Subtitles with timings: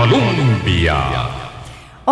[0.00, 1.39] Colombia.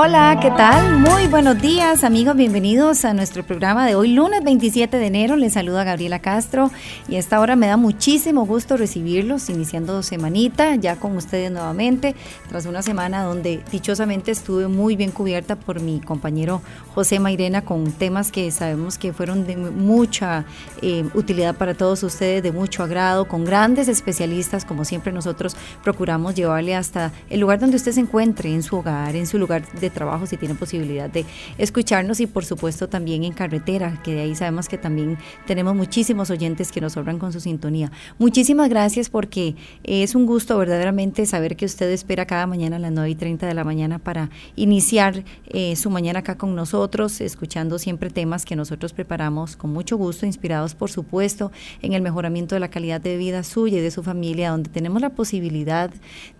[0.00, 1.00] Hola, ¿qué tal?
[1.00, 5.34] Muy buenos días amigos, bienvenidos a nuestro programa de hoy, lunes 27 de enero.
[5.34, 6.70] Les saluda Gabriela Castro
[7.08, 12.14] y a esta hora me da muchísimo gusto recibirlos, iniciando semanita ya con ustedes nuevamente,
[12.48, 16.62] tras una semana donde dichosamente estuve muy bien cubierta por mi compañero
[16.94, 20.44] José Mairena con temas que sabemos que fueron de mucha
[20.80, 26.36] eh, utilidad para todos ustedes, de mucho agrado, con grandes especialistas, como siempre nosotros procuramos
[26.36, 29.87] llevarle hasta el lugar donde usted se encuentre, en su hogar, en su lugar de
[29.90, 31.24] trabajo, si tienen posibilidad de
[31.58, 36.30] escucharnos y por supuesto también en carretera, que de ahí sabemos que también tenemos muchísimos
[36.30, 37.90] oyentes que nos sobran con su sintonía.
[38.18, 42.92] Muchísimas gracias porque es un gusto verdaderamente saber que usted espera cada mañana a las
[42.92, 47.78] 9 y 30 de la mañana para iniciar eh, su mañana acá con nosotros, escuchando
[47.78, 52.60] siempre temas que nosotros preparamos con mucho gusto, inspirados por supuesto en el mejoramiento de
[52.60, 55.90] la calidad de vida suya y de su familia, donde tenemos la posibilidad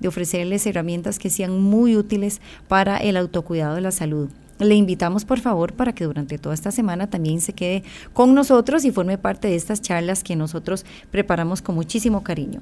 [0.00, 4.28] de ofrecerles herramientas que sean muy útiles para el autocuidado de la salud.
[4.58, 8.84] Le invitamos por favor para que durante toda esta semana también se quede con nosotros
[8.84, 12.60] y forme parte de estas charlas que nosotros preparamos con muchísimo cariño.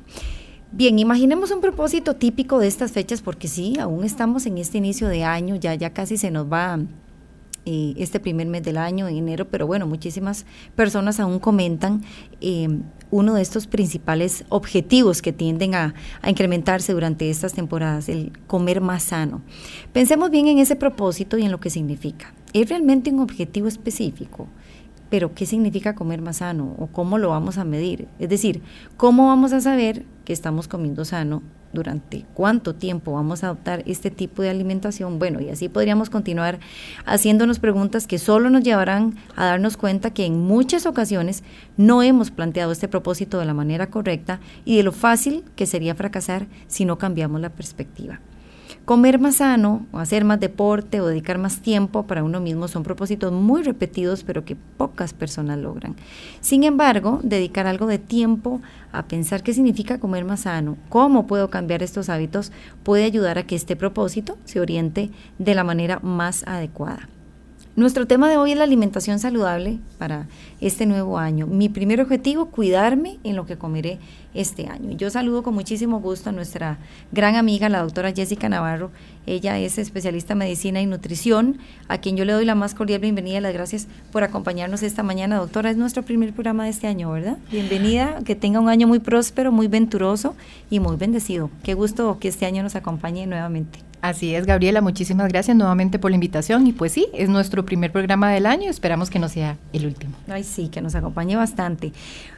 [0.73, 5.09] Bien, imaginemos un propósito típico de estas fechas porque sí, aún estamos en este inicio
[5.09, 6.79] de año, ya, ya casi se nos va
[7.67, 12.03] eh, este primer mes del año, en enero, pero bueno, muchísimas personas aún comentan
[12.41, 12.69] eh,
[13.11, 18.81] uno de estos principales objetivos que tienden a, a, incrementarse durante estas temporadas, el comer
[18.81, 19.43] más sano.
[19.93, 22.33] Pensemos bien en ese propósito y en lo que significa.
[22.53, 24.47] ¿Es realmente un objetivo específico?
[25.11, 28.07] Pero ¿qué significa comer más sano o cómo lo vamos a medir?
[28.21, 28.63] Es decir,
[28.97, 31.43] ¿cómo vamos a saber que estamos comiendo sano
[31.77, 35.21] durante cuánto tiempo vamos a adoptar este tipo de alimentación.
[35.21, 36.59] Bueno, y así podríamos continuar
[37.05, 41.45] haciéndonos preguntas que solo nos llevarán a darnos cuenta que en muchas ocasiones
[41.77, 45.95] no hemos planteado este propósito de la manera correcta y de lo fácil que sería
[45.95, 48.21] fracasar si no cambiamos la perspectiva.
[48.87, 52.85] Comer más sano, o hacer más deporte, o dedicar más tiempo para uno mismo son
[52.85, 55.97] propósitos muy repetidos, pero que pocas personas logran.
[56.41, 58.61] Sin embargo, dedicar algo de tiempo
[58.93, 62.53] a pensar qué significa comer más sano, cómo puedo cambiar estos hábitos,
[62.85, 65.11] puede ayudar a que este propósito se oriente
[65.41, 67.09] de la manera más adecuada.
[67.77, 70.29] Nuestro tema de hoy es la alimentación saludable para
[70.63, 71.47] este nuevo año.
[71.47, 73.99] Mi primer objetivo, cuidarme en lo que comeré
[74.33, 74.97] este año.
[74.97, 76.79] Yo saludo con muchísimo gusto a nuestra
[77.13, 78.93] gran amiga, la doctora Jessica Navarro.
[79.27, 83.03] Ella es especialista en medicina y nutrición, a quien yo le doy la más cordial
[83.03, 85.37] bienvenida y las gracias por acompañarnos esta mañana.
[85.37, 87.37] Doctora, es nuestro primer programa de este año, ¿verdad?
[87.51, 90.35] Bienvenida, que tenga un año muy próspero, muy venturoso
[90.71, 91.51] y muy bendecido.
[91.63, 93.81] Qué gusto que este año nos acompañe nuevamente.
[94.07, 97.91] Así es, Gabriela, muchísimas gracias nuevamente por la invitación y pues sí, es nuestro primer
[97.91, 100.15] programa del año, esperamos que no sea el último.
[100.29, 101.93] Ay, sí, que nos acompañe bastante.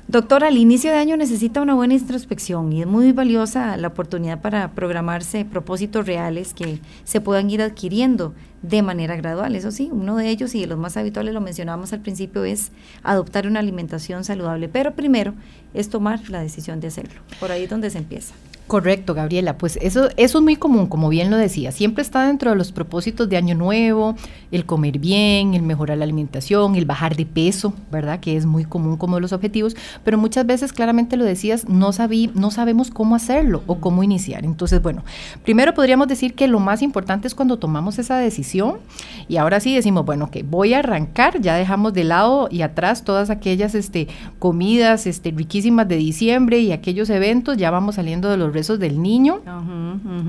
[0.07, 4.41] Doctora, al inicio de año necesita una buena introspección y es muy valiosa la oportunidad
[4.41, 9.55] para programarse propósitos reales que se puedan ir adquiriendo de manera gradual.
[9.55, 12.73] Eso sí, uno de ellos y de los más habituales, lo mencionábamos al principio, es
[13.03, 14.71] adoptar una alimentación saludable.
[14.71, 15.35] Pero primero
[15.75, 17.21] es tomar la decisión de hacerlo.
[17.39, 18.33] Por ahí es donde se empieza.
[18.69, 19.57] Correcto, Gabriela.
[19.57, 21.73] Pues eso, es muy común, como bien lo decía.
[21.73, 24.15] Siempre está dentro de los propósitos de Año Nuevo,
[24.53, 28.21] el comer bien, el mejorar la alimentación, el bajar de peso, ¿verdad?
[28.21, 29.75] Que es muy común como los objetivos.
[30.05, 34.45] Pero muchas veces, claramente lo decías, no, sabí, no sabemos cómo hacerlo o cómo iniciar.
[34.45, 35.03] Entonces, bueno,
[35.45, 38.81] primero podríamos decir que lo más importante es cuando tomamos esa decisión
[39.29, 43.03] y ahora sí decimos, bueno, que voy a arrancar, ya dejamos de lado y atrás
[43.03, 44.09] todas aquellas este,
[44.39, 49.01] comidas este, riquísimas de diciembre y aquellos eventos, ya vamos saliendo de los rezos del
[49.01, 49.41] niño,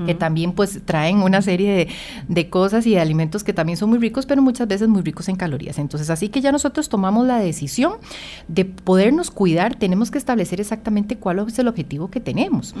[0.06, 1.88] que también pues traen una serie de,
[2.28, 5.28] de, cosas y de alimentos que también son muy ricos, pero muchas veces muy ricos
[5.28, 5.78] en calorías.
[5.78, 7.94] Entonces, así que ya nosotros tomamos la decisión
[8.46, 12.74] de podernos cuidar, tenemos que establecer exactamente cuál es el objetivo que tenemos.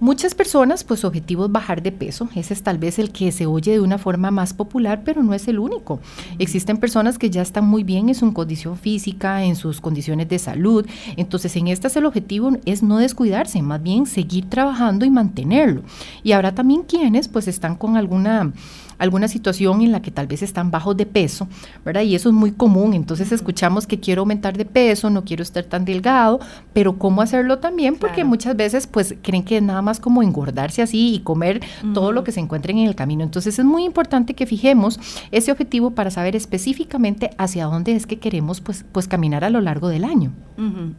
[0.00, 3.32] Muchas personas, pues su objetivo es bajar de peso, ese es tal vez el que
[3.32, 6.00] se oye de una forma más popular, pero no es el único.
[6.38, 10.38] Existen personas que ya están muy bien en su condición física, en sus condiciones de
[10.38, 15.82] salud, entonces en estas el objetivo es no descuidarse, más bien seguir trabajando y mantenerlo.
[16.22, 18.52] Y habrá también quienes pues están con alguna
[18.98, 21.48] alguna situación en la que tal vez están bajos de peso,
[21.84, 22.02] ¿verdad?
[22.02, 25.64] Y eso es muy común, entonces escuchamos que quiero aumentar de peso, no quiero estar
[25.64, 26.40] tan delgado,
[26.72, 27.96] pero ¿cómo hacerlo también?
[27.96, 31.60] Porque muchas veces pues creen que es nada más como engordarse así y comer
[31.94, 33.22] todo lo que se encuentren en el camino.
[33.22, 34.98] Entonces es muy importante que fijemos
[35.30, 39.60] ese objetivo para saber específicamente hacia dónde es que queremos pues, pues caminar a lo
[39.60, 40.32] largo del año.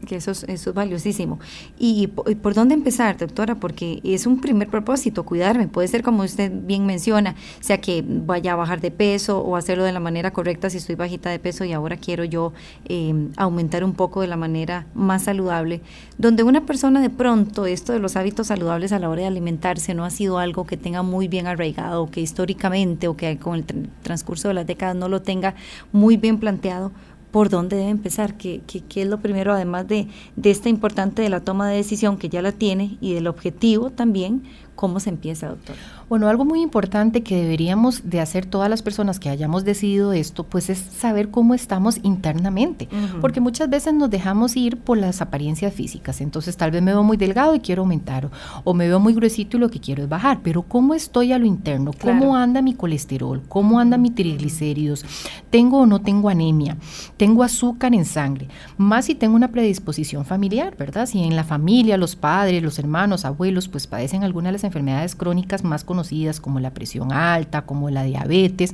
[0.05, 1.39] que eso es, eso es valiosísimo.
[1.79, 3.55] ¿Y por dónde empezar, doctora?
[3.55, 5.67] Porque es un primer propósito, cuidarme.
[5.67, 9.85] Puede ser como usted bien menciona, sea que vaya a bajar de peso o hacerlo
[9.85, 12.51] de la manera correcta si estoy bajita de peso y ahora quiero yo
[12.83, 15.79] eh, aumentar un poco de la manera más saludable.
[16.17, 19.93] Donde una persona de pronto, esto de los hábitos saludables a la hora de alimentarse
[19.93, 23.65] no ha sido algo que tenga muy bien arraigado, que históricamente o que con el
[24.03, 25.55] transcurso de las décadas no lo tenga
[25.93, 26.91] muy bien planteado,
[27.31, 31.29] por dónde debe empezar, qué, qué, es lo primero, además de, de esta importante de
[31.29, 34.43] la toma de decisión que ya la tiene y del objetivo también,
[34.75, 35.75] ¿cómo se empieza, doctor?
[36.09, 40.45] Bueno, algo muy importante que deberíamos de hacer todas las personas que hayamos decidido esto,
[40.45, 42.87] pues es saber cómo estamos internamente,
[43.19, 47.03] porque muchas veces nos dejamos ir por las apariencias físicas, entonces tal vez me veo
[47.03, 48.29] muy delgado y quiero aumentar,
[48.63, 51.39] o, me veo muy gruesito y lo que quiero es bajar, pero ¿cómo estoy a
[51.39, 51.91] lo interno?
[52.01, 53.41] ¿Cómo anda mi colesterol?
[53.49, 55.03] ¿Cómo anda mi triglicéridos?
[55.49, 56.77] ¿Tengo o no tengo anemia?
[57.17, 58.47] ¿Tengo azúcar en sangre?
[58.77, 61.05] Más si tengo una predisposición familiar, ¿verdad?
[61.05, 65.13] Si en la familia, los padres, los hermanos, abuelos, pues padecen alguna de las enfermedades
[65.13, 68.71] crónicas más conocidas, conocidas como la presión alta, como la diabetes.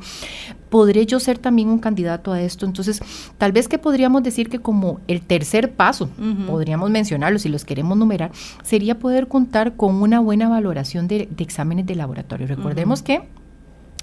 [0.70, 2.66] ¿Podré yo ser también un candidato a esto?
[2.66, 3.02] Entonces,
[3.38, 6.10] tal vez que podríamos decir que como el tercer paso,
[6.48, 8.32] podríamos mencionarlo si los queremos numerar,
[8.64, 12.46] sería poder contar con una buena valoración de, exámenes de laboratorio.
[12.46, 13.22] Recordemos que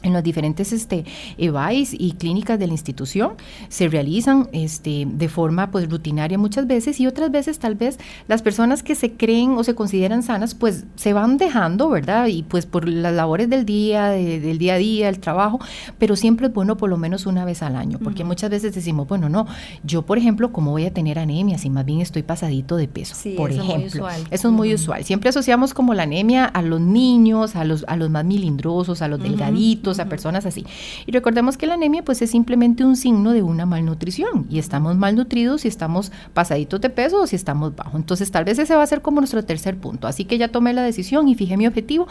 [0.03, 1.05] en los diferentes este,
[1.39, 3.33] EVAIS y clínicas de la institución
[3.69, 7.99] se realizan este, de forma pues rutinaria muchas veces y otras veces tal vez
[8.29, 12.27] las personas que se creen o se consideran sanas pues se van dejando, ¿verdad?
[12.27, 15.61] Y pues por las labores del día, del día a día, el trabajo,
[15.99, 19.09] pero siempre es bueno por lo menos una vez al año, porque muchas veces decimos,
[19.09, 19.47] bueno, no,
[19.85, 23.15] yo por ejemplo, ¿cómo voy a tener anemia si más bien estoy pasadito de peso?
[23.37, 23.87] por eso ejemplo.
[23.87, 24.29] Es muy usual.
[24.31, 25.05] Eso es muy usual.
[25.05, 29.09] Siempre asociamos como la anemia a los niños, a los, a los más milindrosos, a
[29.09, 30.65] los delgaditos, a personas así.
[31.07, 34.97] Y recordemos que la anemia pues es simplemente un signo de una malnutrición y estamos
[34.97, 37.97] malnutridos si estamos pasaditos de peso o si estamos bajo.
[37.97, 40.07] Entonces tal vez ese va a ser como nuestro tercer punto.
[40.07, 42.07] Así que ya tomé la decisión y fijé mi objetivo,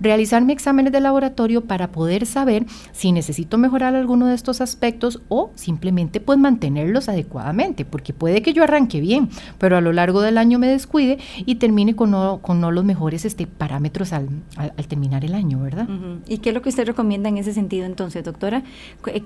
[0.00, 5.20] realizar mi exámenes de laboratorio para poder saber si necesito mejorar alguno de estos aspectos
[5.28, 10.20] o simplemente pues mantenerlos adecuadamente, porque puede que yo arranque bien, pero a lo largo
[10.20, 14.28] del año me descuide y termine con no, con no los mejores este, parámetros al,
[14.56, 15.88] al, terminar el año, ¿verdad?
[16.28, 17.21] ¿Y qué es lo que usted recomienda?
[17.28, 18.62] En ese sentido entonces, doctora?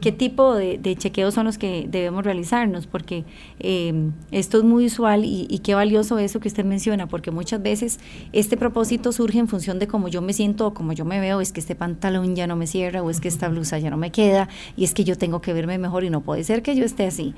[0.00, 2.86] ¿Qué tipo de, chequeos son los que debemos realizarnos?
[2.86, 3.24] Porque
[3.58, 7.62] em, esto es muy usual y, y, qué valioso eso que usted menciona, porque muchas
[7.62, 7.98] veces
[8.32, 11.40] este propósito surge en función de cómo yo me siento o cómo yo me veo,
[11.40, 13.96] es que este pantalón ya no me cierra o es que esta blusa ya no
[13.96, 16.74] me queda y es que yo tengo que verme mejor y no puede ser que
[16.76, 17.34] yo esté así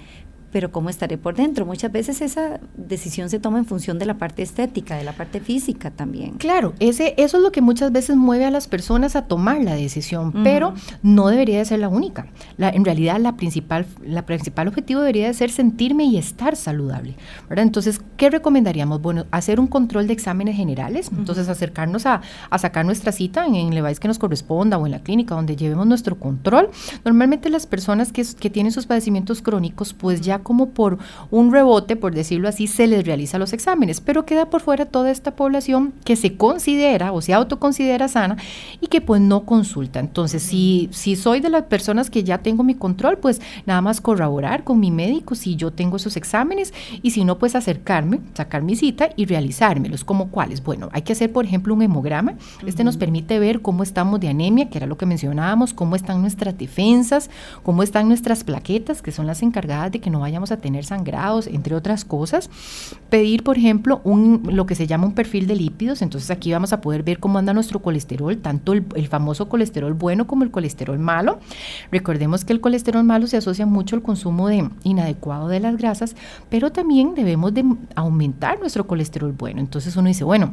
[0.51, 1.67] pero cómo estaré por dentro.
[1.67, 5.41] Muchas veces esa decisión se toma en función de la parte estética, de la parte
[5.41, 6.39] física también.
[6.39, 9.75] Claro, ese, eso es lo que muchas veces mueve a las personas a tomar la
[9.75, 12.27] decisión, pero no debería de ser la única.
[12.57, 17.17] La, en realidad, la principal, la principal objetivo debería de ser sentirme y estar saludable.
[17.49, 17.65] ¿verdad?
[17.65, 19.03] Entonces, ¿qué recomendaríamos?
[19.03, 23.55] Bueno, hacer un control de exámenes generales, entonces acercarnos a, a, sacar nuestra cita en,
[23.55, 26.71] el device que nos corresponda o en la clínica donde llevemos nuestro control.
[27.05, 30.99] Normalmente las personas que, que tienen sus padecimientos crónicos, pues ya como por
[31.31, 35.11] un rebote, por decirlo así, se les realiza los exámenes, pero queda por fuera toda
[35.11, 38.37] esta población que se considera o se autoconsidera sana
[38.81, 40.01] y que pues no consulta.
[40.01, 44.01] Entonces, si, si soy de las personas que ya tengo mi control, pues nada más
[44.01, 48.63] corroborar con mi médico si yo tengo esos exámenes y si no, pues acercarme, sacar
[48.63, 50.05] mi cita y realizármelos.
[50.05, 50.63] ¿Como cuáles?
[50.63, 52.35] Bueno, hay que hacer, por ejemplo, un hemograma.
[52.67, 56.21] Este nos permite ver cómo estamos de anemia, que era lo que mencionábamos, cómo están
[56.21, 57.31] nuestras defensas,
[57.63, 61.47] cómo están nuestras plaquetas, que son las encargadas de que no vayamos a tener sangrados,
[61.47, 62.51] entre otras cosas.
[63.09, 66.03] Pedir, por ejemplo, un, lo que se llama un perfil de lípidos.
[66.03, 70.27] Entonces aquí vamos a poder ver cómo anda nuestro colesterol, tanto el, famoso colesterol bueno
[70.27, 71.41] como el colesterol malo.
[71.91, 76.15] Recordemos que el colesterol malo se asocia mucho al consumo de inadecuado de las grasas,
[76.51, 79.61] pero también debemos de aumentar nuestro colesterol bueno.
[79.61, 80.53] Entonces uno dice, bueno,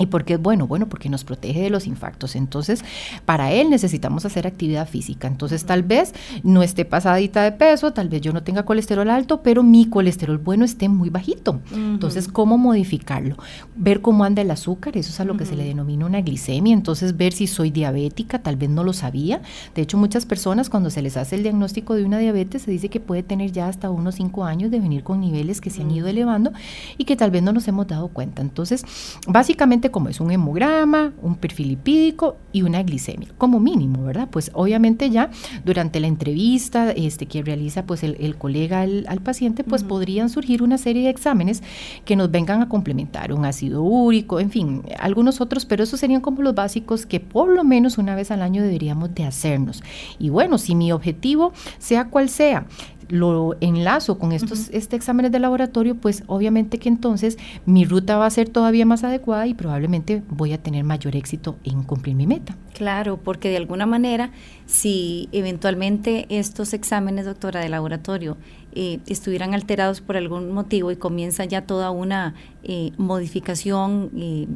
[0.00, 0.66] ¿Y por qué es bueno?
[0.66, 2.34] Bueno, porque nos protege de los infartos.
[2.34, 2.82] Entonces,
[3.26, 5.28] para él necesitamos hacer actividad física.
[5.28, 9.42] Entonces, tal vez no esté pasadita de peso, tal vez yo no tenga colesterol alto,
[9.42, 11.60] pero mi colesterol bueno esté muy bajito.
[11.72, 13.36] Entonces, ¿cómo modificarlo?
[13.76, 16.72] Ver cómo anda el azúcar, eso es a lo que se le denomina una glicemia.
[16.72, 19.42] Entonces, ver si soy diabética, tal vez no lo sabía.
[19.74, 22.88] De hecho, muchas personas cuando se les hace el diagnóstico de una diabetes, se dice
[22.88, 25.90] que puede tener ya hasta unos 5 años de venir con niveles que se han
[25.90, 26.52] ido elevando
[26.96, 28.40] y que tal vez no nos hemos dado cuenta.
[28.40, 28.84] Entonces,
[29.26, 34.28] básicamente como es un hemograma, un perfil lipídico y una glicemia, como mínimo, ¿verdad?
[34.30, 35.30] Pues obviamente ya
[35.64, 40.78] durante la entrevista este, que realiza pues el, colega al, paciente, pues podrían surgir una
[40.78, 41.62] serie de exámenes
[42.04, 46.20] que nos vengan a complementar, un ácido úrico, en fin, algunos otros, pero esos serían
[46.20, 49.82] como los básicos que por lo menos una vez al año deberíamos de hacernos.
[50.18, 52.66] Y bueno, si mi objetivo, sea cual sea,
[53.10, 58.26] lo enlazo con estos este exámenes de laboratorio, pues obviamente que entonces mi ruta va
[58.26, 62.26] a ser todavía más adecuada y probablemente voy a tener mayor éxito en cumplir mi
[62.26, 62.56] meta.
[62.74, 64.30] Claro, porque de alguna manera,
[64.66, 68.36] si eventualmente estos exámenes, doctora, de laboratorio
[68.72, 74.46] eh, estuvieran alterados por algún motivo y comienza ya toda una eh, modificación eh,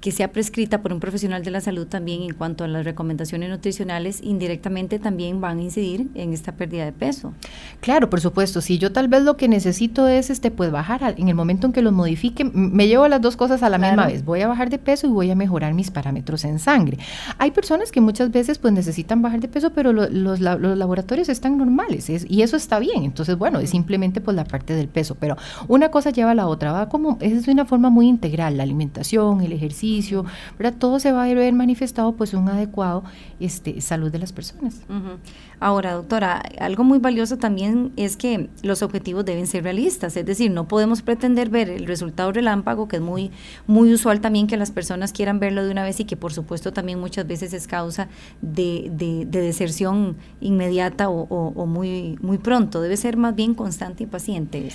[0.00, 3.50] que sea prescrita por un profesional de la salud también en cuanto a las recomendaciones
[3.50, 7.34] nutricionales, indirectamente también van a incidir en esta pérdida de peso.
[7.80, 8.62] Claro, por supuesto.
[8.62, 11.72] Si yo tal vez lo que necesito es este pues bajar en el momento en
[11.72, 14.24] que los modifique, me llevo las dos cosas a la misma vez.
[14.24, 16.98] Voy a bajar de peso y voy a mejorar mis parámetros en sangre.
[17.38, 21.58] Hay personas que muchas veces pues necesitan bajar de peso, pero los, los, laboratorios están
[21.58, 23.04] normales y eso está bien.
[23.04, 25.36] Entonces, bueno, es simplemente pues la parte del peso, pero
[25.68, 28.62] una cosa lleva a la otra, va como es de una forma muy integral, la
[28.62, 29.89] alimentación, el ejercicio
[30.78, 33.04] todo se va a ver manifestado pues un adecuado
[33.38, 34.76] este, salud de las personas.
[35.60, 40.50] Ahora, doctora, algo muy valioso también es que los objetivos deben ser realistas, es decir,
[40.50, 43.30] no podemos pretender ver el resultado relámpago, que es muy,
[43.66, 46.72] muy usual también que las personas quieran verlo de una vez y que por supuesto
[46.72, 48.08] también muchas veces es causa
[48.40, 54.06] de, de, deserción inmediata o, o, muy, muy pronto, debe ser más bien constante y
[54.06, 54.70] paciente.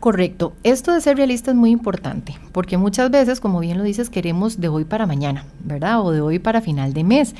[0.00, 0.54] Correcto.
[0.62, 4.58] Esto de ser realista es muy importante, porque muchas veces, como bien lo dices, queremos
[4.58, 6.00] de hoy para mañana, ¿verdad?
[6.00, 7.34] O de hoy para final de mes.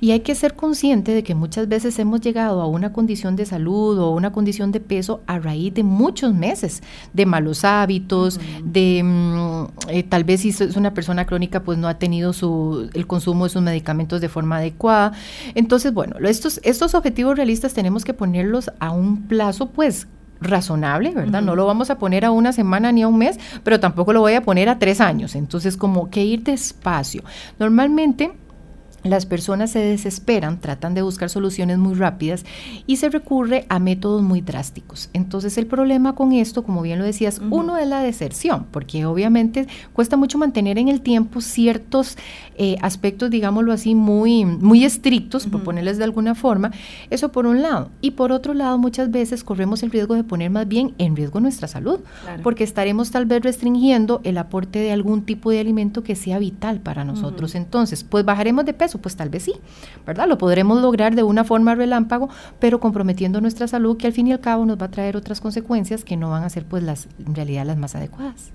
[0.00, 3.46] Y hay que ser consciente de que muchas veces hemos llegado a una condición de
[3.46, 9.02] salud o una condición de peso a raíz de muchos meses, de malos hábitos, de
[9.02, 13.08] mm, eh, tal vez si es una persona crónica, pues no ha tenido su, el
[13.08, 15.14] consumo de sus medicamentos de forma adecuada.
[15.56, 20.06] Entonces, bueno, estos, estos objetivos realistas tenemos que ponerlos a un plazo, pues,
[20.44, 21.42] razonable, ¿verdad?
[21.42, 24.20] No lo vamos a poner a una semana ni a un mes, pero tampoco lo
[24.20, 25.34] voy a poner a tres años.
[25.34, 27.22] Entonces, como que ir despacio.
[27.58, 28.32] Normalmente
[29.04, 32.44] las personas se desesperan, tratan de buscar soluciones muy rápidas
[32.86, 35.10] y se recurre a métodos muy drásticos.
[35.12, 39.66] Entonces el problema con esto, como bien lo decías, uno es la deserción, porque obviamente
[39.92, 42.16] cuesta mucho mantener en el tiempo ciertos
[42.56, 46.70] eh, aspectos, digámoslo así, muy, muy estrictos, por ponerles de alguna forma.
[47.10, 47.90] Eso por un lado.
[48.00, 51.40] Y por otro lado, muchas veces corremos el riesgo de poner más bien en riesgo
[51.40, 52.00] nuestra salud,
[52.42, 56.80] porque estaremos tal vez restringiendo el aporte de algún tipo de alimento que sea vital
[56.80, 57.54] para nosotros.
[57.54, 59.54] Entonces, pues bajaremos de peso pues tal vez sí,
[60.06, 60.28] ¿verdad?
[60.28, 64.32] Lo podremos lograr de una forma relámpago, pero comprometiendo nuestra salud, que al fin y
[64.32, 67.08] al cabo nos va a traer otras consecuencias que no van a ser pues las,
[67.24, 68.50] en realidad las más adecuadas.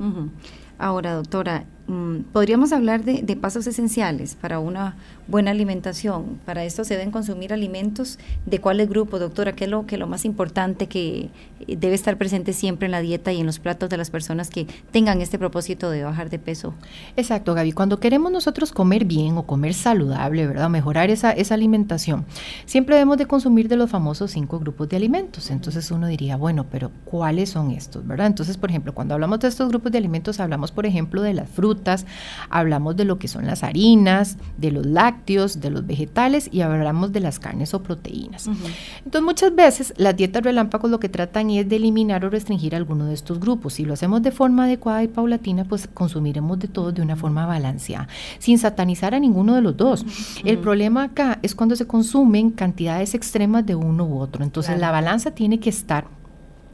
[0.81, 4.95] Ahora, doctora, mm, podríamos hablar de, pasos esenciales para una
[5.27, 6.39] buena alimentación.
[6.45, 10.07] Para esto se deben consumir alimentos de cuáles grupos, doctora, qué es lo que lo
[10.07, 11.31] más importante que
[11.67, 14.49] eh, debe estar presente siempre en la dieta y en los platos de las personas
[14.49, 16.73] que tengan este propósito de bajar de peso.
[17.17, 17.73] Exacto, Gaby.
[17.73, 20.69] Cuando queremos nosotros comer bien o comer saludable, ¿verdad?
[20.69, 22.25] Mejorar esa, esa alimentación,
[22.65, 25.51] siempre debemos de consumir de los famosos cinco grupos de alimentos.
[25.51, 28.27] Entonces uno diría, bueno, pero ¿cuáles son estos, verdad?
[28.27, 31.49] Entonces, por ejemplo, cuando hablamos de estos grupos de alimentos, hablamos por ejemplo, de las
[31.49, 32.05] frutas,
[32.49, 37.11] hablamos de lo que son las harinas, de los lácteos, de los vegetales y hablamos
[37.11, 38.47] de las carnes o proteínas.
[38.47, 43.05] Entonces, muchas veces las dietas relámpagos lo que tratan es de eliminar o restringir alguno
[43.05, 43.73] de estos grupos.
[43.73, 47.45] Si lo hacemos de forma adecuada y paulatina, pues consumiremos de todo de una forma
[47.45, 48.07] balanceada,
[48.39, 50.05] sin satanizar a ninguno de los dos.
[50.43, 54.43] El problema acá es cuando se consumen cantidades extremas de uno u otro.
[54.43, 56.18] Entonces, la balanza tiene que estar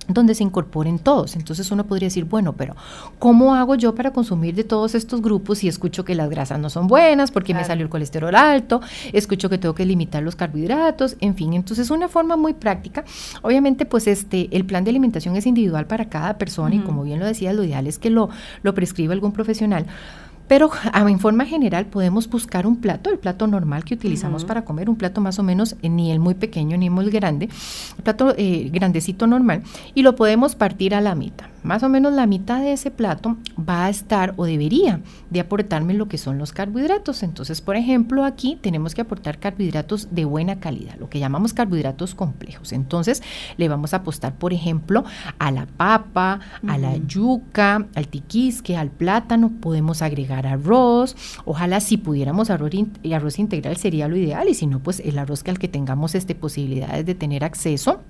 [0.08, 1.36] donde se incorporen todos.
[1.36, 2.76] Entonces uno podría decir, bueno, pero
[3.20, 6.70] ¿cómo hago yo para consumir de todos estos grupos si escucho que las grasas no
[6.70, 8.82] son buenas porque me salió el colesterol alto,
[9.14, 13.04] escucho que tengo que limitar los carbohidratos, en fin, entonces una forma muy práctica.
[13.42, 17.20] Obviamente, pues este el plan de alimentación es individual para cada persona y como bien
[17.20, 18.30] lo decía, lo ideal es que lo
[18.64, 19.86] lo prescriba algún profesional.
[20.48, 24.90] Pero en forma general podemos buscar un plato, el plato normal que utilizamos para comer,
[24.90, 27.50] un plato más o menos eh, ni el muy pequeño ni el muy grande,
[27.98, 32.14] un plato eh, grandecito normal, y lo podemos partir a la mitad más o menos
[32.14, 36.38] la mitad de ese plato va a estar o debería de aportarme lo que son
[36.38, 37.24] los carbohidratos.
[37.24, 42.16] Entonces, por ejemplo, aquí tenemos que aportar carbohidratos de buena calidad, lo que llamamos carbohidratos
[42.16, 42.72] complejos.
[42.72, 43.24] Entonces,
[43.58, 45.04] le vamos a apostar, por ejemplo,
[45.40, 51.16] a la papa, a la yuca, al tiquisque, al plátano, podemos agregar arroz.
[51.46, 52.72] Ojalá si pudiéramos arroz,
[53.12, 56.16] arroz integral sería lo ideal y si no, pues el arroz que al que tengamos
[56.16, 58.04] este, posibilidades de tener acceso.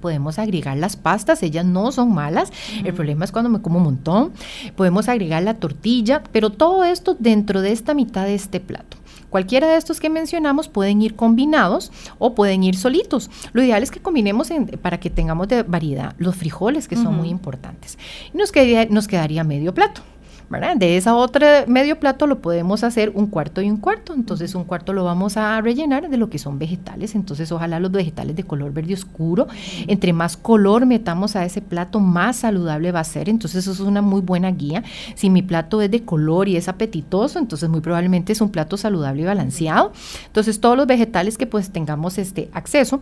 [0.00, 2.52] Podemos agregar las pastas, ellas no son malas
[2.84, 4.32] El problema es cuando me como un montón.
[4.76, 8.96] Podemos agregar la tortilla, pero todo esto dentro de esta mitad de este plato.
[9.30, 13.30] Cualquiera de estos que mencionamos pueden ir combinados o pueden ir solitos.
[13.52, 14.48] Lo ideal es que combinemos
[14.82, 17.96] para que tengamos de variedad los frijoles, que son muy importantes.
[18.34, 18.52] Y nos
[18.90, 20.02] nos quedaría medio plato.
[20.50, 24.14] De esa otra medio plato lo podemos hacer un cuarto y un cuarto.
[24.14, 27.14] Entonces un cuarto lo vamos a rellenar de lo que son vegetales.
[27.14, 29.46] Entonces ojalá los vegetales de color verde oscuro.
[29.86, 33.28] Entre más color metamos a ese plato, más saludable va a ser.
[33.28, 34.82] Entonces eso es una muy buena guía.
[35.14, 38.76] Si mi plato es de color y es apetitoso, entonces muy probablemente es un plato
[38.76, 39.92] saludable y balanceado.
[40.26, 43.00] Entonces todos los vegetales que pues tengamos este acceso.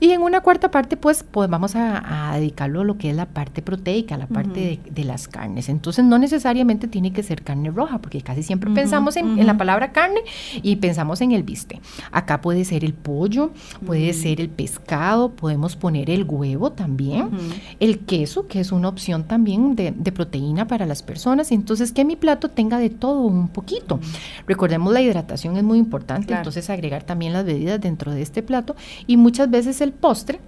[0.00, 3.24] Y en una cuarta parte pues, pues vamos a, dedicarlo a lo que es la
[3.24, 5.70] parte proteica, la parte de, de las carnes.
[5.70, 9.92] Entonces no necesariamente tiene que ser carne roja, porque casi siempre pensamos en, la palabra
[9.92, 10.20] carne
[10.62, 11.80] y pensamos en el biste.
[12.12, 13.52] Acá puede ser el pollo,
[13.86, 17.30] puede ser el pescado, podemos poner el huevo también,
[17.78, 21.52] el queso, que es una opción también de, proteína para las personas.
[21.52, 24.00] Entonces, que mi plato tenga de todo un poquito.
[24.46, 28.76] Recordemos, la hidratación es muy importante, entonces agregar también las bebidas dentro de este plato
[29.06, 30.40] y muchas veces el postre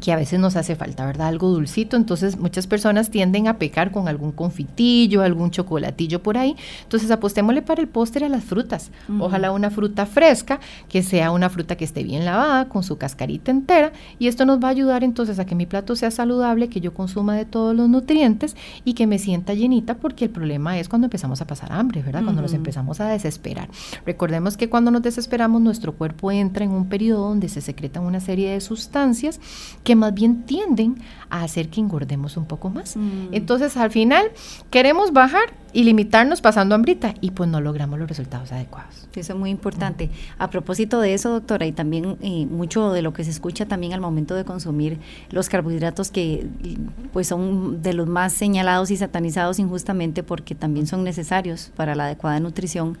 [0.00, 1.28] que a veces nos hace falta, ¿verdad?
[1.28, 6.56] Algo dulcito, entonces muchas personas tienden a pecar con algún confitillo, algún chocolatillo por ahí,
[6.82, 11.50] entonces apostémosle para el postre a las frutas, ojalá una fruta fresca, que sea una
[11.50, 15.04] fruta que esté bien lavada, con su cascarita entera, y esto nos va a ayudar
[15.04, 18.94] entonces a que mi plato sea saludable, que yo consuma de todos los nutrientes y
[18.94, 22.22] que me sienta llenita, porque el problema es cuando empezamos a pasar hambre, ¿verdad?
[22.24, 23.68] Cuando nos empezamos a desesperar.
[24.06, 28.20] Recordemos que cuando nos desesperamos, nuestro cuerpo entra en un periodo donde se secretan una
[28.20, 29.40] serie de sustancias
[29.84, 30.96] que más bien tienden
[31.30, 32.96] a hacer que engordemos un poco más.
[32.96, 33.28] Mm.
[33.32, 34.30] Entonces, al final,
[34.70, 39.08] queremos bajar y limitarnos pasando hambrita y pues no logramos los resultados adecuados.
[39.14, 40.10] Eso es muy importante.
[40.38, 43.92] A propósito de eso, doctora, y también eh, mucho de lo que se escucha también
[43.94, 44.98] al momento de consumir
[45.30, 46.46] los carbohidratos que
[47.12, 52.04] pues son de los más señalados y satanizados injustamente porque también son necesarios para la
[52.04, 52.98] adecuada nutrición.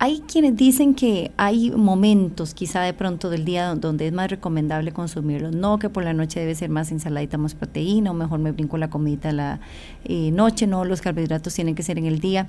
[0.00, 4.92] Hay quienes dicen que hay momentos quizá de pronto del día donde es más recomendable
[4.92, 8.52] consumirlos, no que por la noche debe ser más ensaladita, más proteína, o mejor me
[8.52, 9.60] brinco la comida la
[10.04, 12.48] eh, noche, no, los carbohidratos tienen que ser en el día.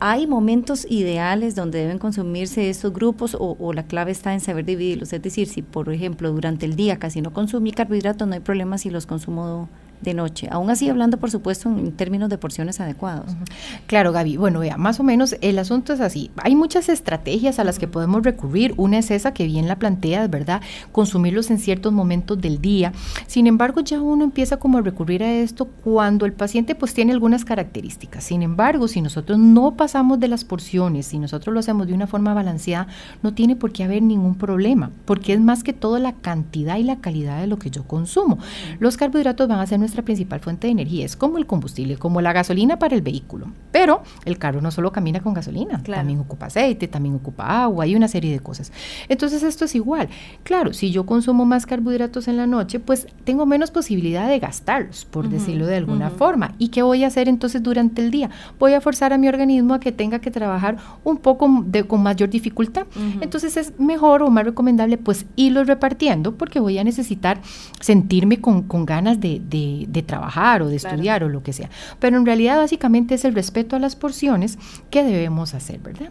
[0.00, 4.64] ¿Hay momentos ideales donde deben consumirse estos grupos o, o, la clave está en saber
[4.64, 5.12] dividirlos?
[5.12, 8.76] Es decir, si por ejemplo durante el día casi no consumí carbohidratos, no hay problema
[8.76, 9.68] si los consumo
[10.00, 13.32] de noche, aún así hablando por supuesto en términos de porciones adecuados.
[13.86, 16.30] Claro, Gaby, bueno, vea, más o menos el asunto es así.
[16.36, 18.74] Hay muchas estrategias a las que podemos recurrir.
[18.76, 20.60] Una es esa que bien la plantea, ¿verdad?
[20.92, 22.92] Consumirlos en ciertos momentos del día.
[23.26, 27.12] Sin embargo, ya uno empieza como a recurrir a esto cuando el paciente pues tiene
[27.12, 28.24] algunas características.
[28.24, 32.06] Sin embargo, si nosotros no pasamos de las porciones, si nosotros lo hacemos de una
[32.06, 32.88] forma balanceada,
[33.22, 36.84] no tiene por qué haber ningún problema, porque es más que todo la cantidad y
[36.84, 38.38] la calidad de lo que yo consumo.
[38.78, 42.20] Los carbohidratos van a ser nuestra principal fuente de energía, es como el combustible, como
[42.20, 43.46] la gasolina para el vehículo.
[43.72, 47.96] Pero el carro no solo camina con gasolina, también ocupa aceite, también ocupa agua y
[47.96, 48.70] una serie de cosas.
[49.08, 50.08] Entonces esto es igual.
[50.42, 55.06] Claro, si yo consumo más carbohidratos en la noche, pues tengo menos posibilidad de gastarlos,
[55.06, 56.54] por decirlo de alguna forma.
[56.58, 58.30] ¿Y qué voy a hacer entonces durante el día?
[58.58, 62.02] Voy a forzar a mi organismo a que tenga que trabajar un poco de, con
[62.02, 62.86] mayor dificultad.
[63.20, 67.40] Entonces es mejor o más recomendable pues irlos repartiendo porque voy a necesitar
[67.80, 71.70] sentirme con, con ganas de de, trabajar o de estudiar o lo que sea.
[71.98, 74.58] Pero en realidad básicamente es el respeto a las porciones
[74.90, 76.10] que debemos hacer, ¿verdad?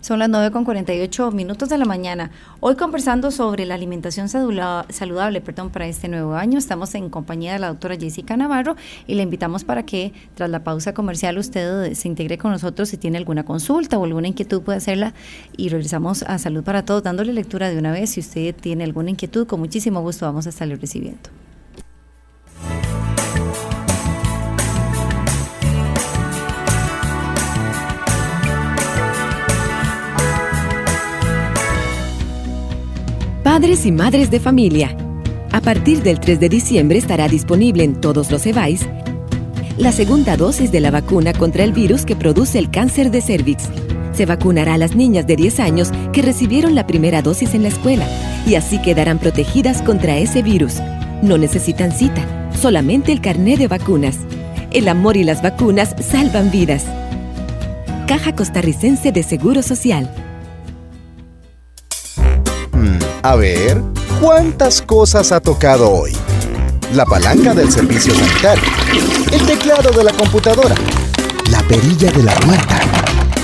[0.00, 2.30] Son las 9 con 48 minutos de la mañana.
[2.60, 6.58] Hoy conversando sobre la alimentación saludable perdón, para este nuevo año.
[6.58, 10.64] Estamos en compañía de la doctora Jessica Navarro y le invitamos para que tras la
[10.64, 14.78] pausa comercial usted se integre con nosotros si tiene alguna consulta o alguna inquietud puede
[14.78, 15.14] hacerla
[15.56, 18.10] y regresamos a Salud para Todos dándole lectura de una vez.
[18.10, 21.41] Si usted tiene alguna inquietud, con muchísimo gusto vamos a estarle recibiendo.
[33.52, 34.96] Padres y madres de familia.
[35.52, 38.88] A partir del 3 de diciembre estará disponible en todos los EVAIS
[39.76, 43.68] la segunda dosis de la vacuna contra el virus que produce el cáncer de cervix.
[44.14, 47.68] Se vacunará a las niñas de 10 años que recibieron la primera dosis en la
[47.68, 48.08] escuela
[48.46, 50.76] y así quedarán protegidas contra ese virus.
[51.20, 54.16] No necesitan cita, solamente el carné de vacunas.
[54.70, 56.86] El amor y las vacunas salvan vidas.
[58.06, 60.08] Caja Costarricense de Seguro Social.
[63.24, 63.80] A ver,
[64.20, 66.12] ¿cuántas cosas ha tocado hoy?
[66.92, 68.64] La palanca del servicio sanitario,
[69.30, 70.74] el teclado de la computadora,
[71.48, 72.80] la perilla de la puerta,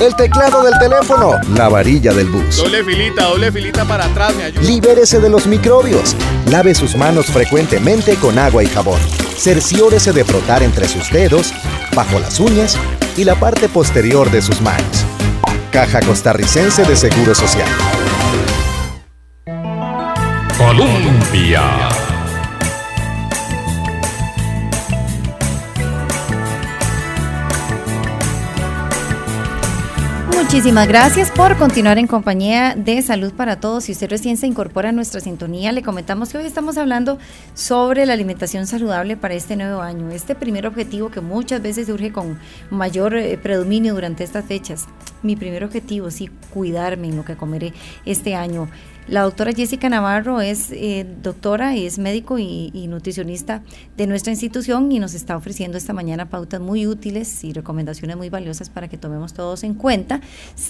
[0.01, 2.57] el teclado del teléfono, la varilla del bus.
[2.57, 4.63] Doble filita, doble filita para atrás, me ayuda.
[4.63, 6.17] Libérese de los microbios.
[6.51, 8.99] Lave sus manos frecuentemente con agua y jabón.
[9.37, 11.53] Cerciórese de frotar entre sus dedos,
[11.95, 12.77] bajo las uñas
[13.17, 15.05] y la parte posterior de sus manos.
[15.71, 17.69] Caja Costarricense de Seguro Social.
[20.59, 21.63] Colombia.
[30.35, 33.85] Muchísimas gracias por continuar en compañía de Salud para Todos.
[33.85, 37.19] Si usted recién se incorpora a nuestra sintonía, le comentamos que hoy estamos hablando
[37.55, 40.11] sobre la alimentación saludable para este nuevo año.
[40.11, 42.37] Este primer objetivo que muchas veces surge con
[42.71, 44.87] mayor eh, predominio durante estas fechas.
[45.23, 47.73] Mi primer objetivo, sí, cuidarme en lo que comeré
[48.05, 48.69] este año.
[49.09, 53.63] La doctora Jessica Navarro es eh, doctora, es médico y, nutricionista
[53.97, 58.29] de nuestra institución y nos está ofreciendo esta mañana pautas muy útiles y recomendaciones muy
[58.29, 60.21] valiosas para que tomemos todos en cuenta,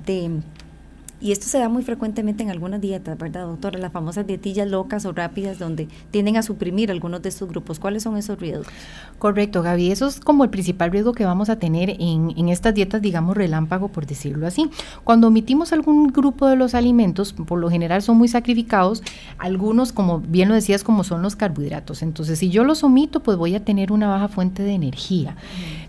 [0.05, 0.41] de
[1.19, 3.79] y esto se da muy frecuentemente en algunas dietas, ¿verdad, doctora?
[3.79, 7.79] Las famosas dietillas locas o rápidas donde tienden a suprimir algunos de estos grupos.
[7.79, 8.67] ¿Cuáles son esos riesgos?
[9.17, 9.91] Correcto, Gaby.
[9.91, 13.35] Eso es como el principal riesgo que vamos a tener en, en estas dietas, digamos,
[13.35, 14.69] relámpago, por decirlo así.
[15.03, 19.01] Cuando omitimos algún grupo de los alimentos, por lo general son muy sacrificados.
[19.39, 22.03] Algunos, como bien lo decías, como son los carbohidratos.
[22.03, 25.35] Entonces, si yo los omito, pues voy a tener una baja fuente de energía.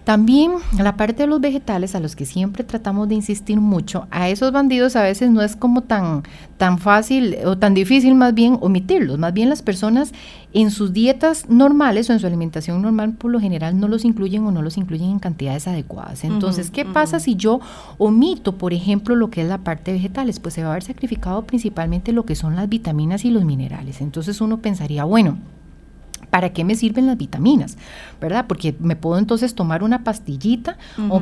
[0.08, 4.30] También la parte de los vegetales, a los que siempre tratamos de insistir mucho, a
[4.30, 6.22] esos bandidos a veces no es como tan,
[6.56, 9.18] tan fácil o tan difícil más bien omitirlos.
[9.18, 10.14] Más bien las personas
[10.54, 14.46] en sus dietas normales o en su alimentación normal por lo general no los incluyen
[14.46, 16.24] o no los incluyen en cantidades adecuadas.
[16.24, 17.60] Entonces, ¿qué pasa si yo
[17.98, 20.40] omito, por ejemplo, lo que es la parte de vegetales?
[20.40, 24.00] Pues se va a ver sacrificado principalmente lo que son las vitaminas y los minerales.
[24.00, 25.36] Entonces uno pensaría, bueno,
[26.30, 27.76] ¿Para qué me sirven las vitaminas?
[28.20, 28.46] ¿Verdad?
[28.46, 30.76] Porque me puedo entonces tomar una pastillita
[31.08, 31.20] o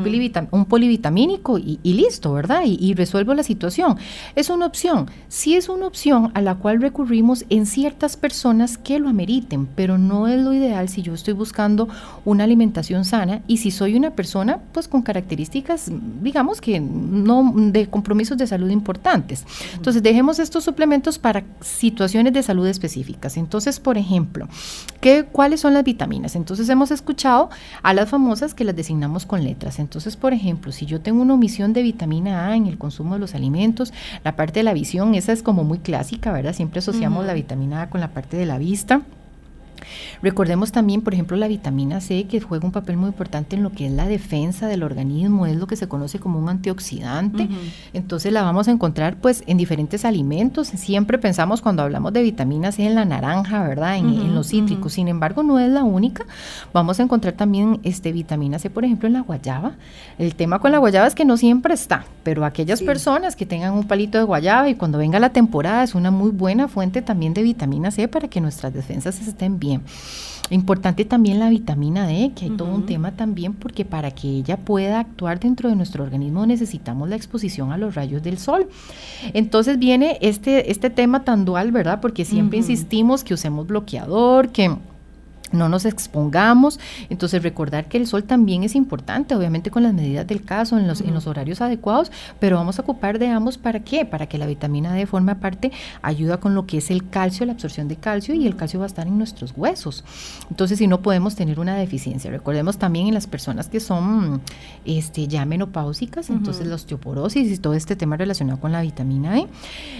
[0.51, 2.63] un, polivitamínico y, listo, ¿verdad?
[2.65, 3.97] Y, resuelvo la situación.
[4.35, 5.11] Es una opción.
[5.29, 9.99] Sí es una opción a la cual recurrimos en ciertas personas que lo ameriten, pero
[9.99, 11.89] no es lo ideal si yo estoy buscando
[12.25, 15.91] una alimentación sana y si soy una persona pues con características,
[16.23, 19.45] digamos que no de compromisos de salud importantes.
[19.75, 23.37] Entonces dejemos estos suplementos para situaciones de salud específicas.
[23.37, 24.49] Entonces, por ejemplo,
[25.01, 26.37] ¿Qué, ¿Cuáles son las vitaminas?
[26.37, 27.51] Entonces hemos escuchado
[27.83, 29.79] a las famosas que las designamos con letras.
[29.79, 33.21] Entonces, por ejemplo, si yo tengo una omisión de vitamina A en el consumo de
[33.21, 33.93] los alimentos,
[34.25, 36.53] la parte de la visión, esa es como muy clásica, ¿verdad?
[36.53, 39.03] Siempre asociamos la vitamina A con la parte de la vista.
[40.23, 43.71] Recordemos también, por ejemplo, la vitamina C, que juega un papel muy importante en lo
[43.71, 47.49] que es la defensa del organismo, es lo que se conoce como un antioxidante.
[47.93, 50.69] Entonces la vamos a encontrar pues en diferentes alimentos.
[50.69, 53.97] Siempre pensamos cuando hablamos de vitamina C en la naranja, ¿verdad?
[53.97, 54.95] En, los cítricos.
[54.95, 56.25] Sin embargo, no es la única.
[56.73, 59.73] Vamos a encontrar también este vitamina C, por ejemplo, en la guayaba.
[60.19, 63.75] El tema con la guayaba es que no siempre está, pero aquellas personas que tengan
[63.75, 67.35] un palito de guayaba y cuando venga la temporada es una muy buena fuente también
[67.35, 69.66] de vitamina C para que nuestras defensas estén bien.
[70.51, 74.57] Importante también la vitamina D, que hay todo un tema también, porque para que ella
[74.57, 78.69] pueda actuar dentro de nuestro organismo necesitamos la exposición a los rayos del sol.
[79.35, 82.01] Entonces viene este, este tema tan dual, ¿verdad?
[82.01, 84.77] Porque siempre insistimos que usemos bloqueador, que
[85.53, 86.79] no nos expongamos.
[87.11, 90.87] Entonces recordar que el sol también es importante, obviamente con las medidas del caso, en
[90.87, 94.05] los, en los horarios adecuados, pero vamos a ocupar de ambos para qué?
[94.05, 97.53] Para que la vitamina D forma parte, ayuda con lo que es el calcio, la
[97.53, 100.05] absorción de calcio y el calcio va a estar en nuestros huesos.
[100.51, 102.31] Entonces si no podemos tener una deficiencia.
[102.31, 104.41] Recordemos también en las personas que son
[104.85, 109.47] este, ya menopáusicas, entonces la osteoporosis y todo este tema relacionado con la vitamina D,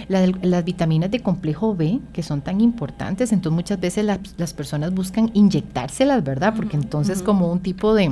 [0.09, 5.31] las vitaminas de complejo B, que son tan importantes, entonces muchas veces las personas buscan
[5.37, 6.53] inyectárselas, ¿verdad?
[6.55, 8.11] Porque entonces como un tipo de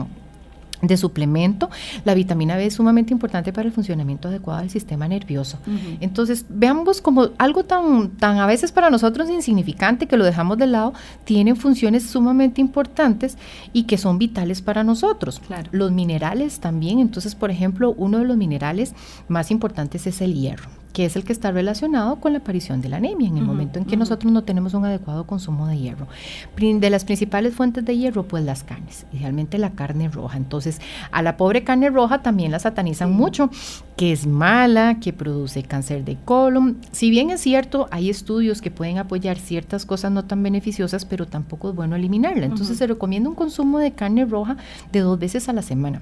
[0.81, 1.69] de suplemento.
[2.03, 5.57] La vitamina B es sumamente importante para el funcionamiento adecuado del sistema nervioso.
[5.99, 10.67] Entonces, veamos como algo tan, tan a veces para nosotros insignificante que lo dejamos de
[10.67, 13.37] lado, tiene funciones sumamente importantes
[13.73, 15.41] y que son vitales para nosotros.
[15.71, 18.93] Los minerales también, entonces, por ejemplo, uno de los minerales
[19.27, 22.87] más importantes es el hierro que es el que está relacionado con la aparición de
[22.87, 26.07] la anemia, en el momento en que nosotros no tenemos un adecuado consumo de hierro.
[26.55, 30.37] De las principales fuentes de hierro, pues las carnes, idealmente la carne roja.
[30.37, 30.79] Entonces,
[31.11, 33.49] a la pobre carne roja también la satanizan mucho,
[33.97, 36.77] que es mala, que produce cáncer de colon.
[36.93, 41.27] Si bien es cierto, hay estudios que pueden apoyar ciertas cosas no tan beneficiosas, pero
[41.27, 42.45] tampoco es bueno eliminarla.
[42.45, 44.55] Entonces, se recomienda un consumo de carne roja
[44.93, 46.01] de dos veces a la semana.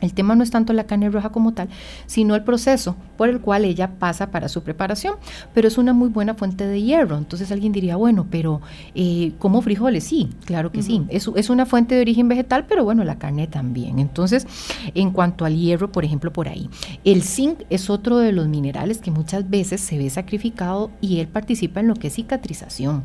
[0.00, 1.68] El tema no es tanto la carne roja como tal,
[2.06, 5.14] sino el proceso por el cual ella pasa para su preparación,
[5.54, 7.16] pero es una muy buena fuente de hierro.
[7.16, 8.60] Entonces alguien diría, bueno, pero
[8.94, 10.04] eh, ¿como frijoles?
[10.04, 11.04] Sí, claro que sí.
[11.08, 13.98] Es, es, una fuente de origen vegetal, pero bueno, la carne también.
[13.98, 14.46] Entonces,
[14.94, 16.68] en cuanto al hierro, por ejemplo, por ahí.
[17.04, 21.28] El zinc es otro de los minerales que muchas veces se ve sacrificado y él
[21.28, 23.04] participa en lo que es cicatrización.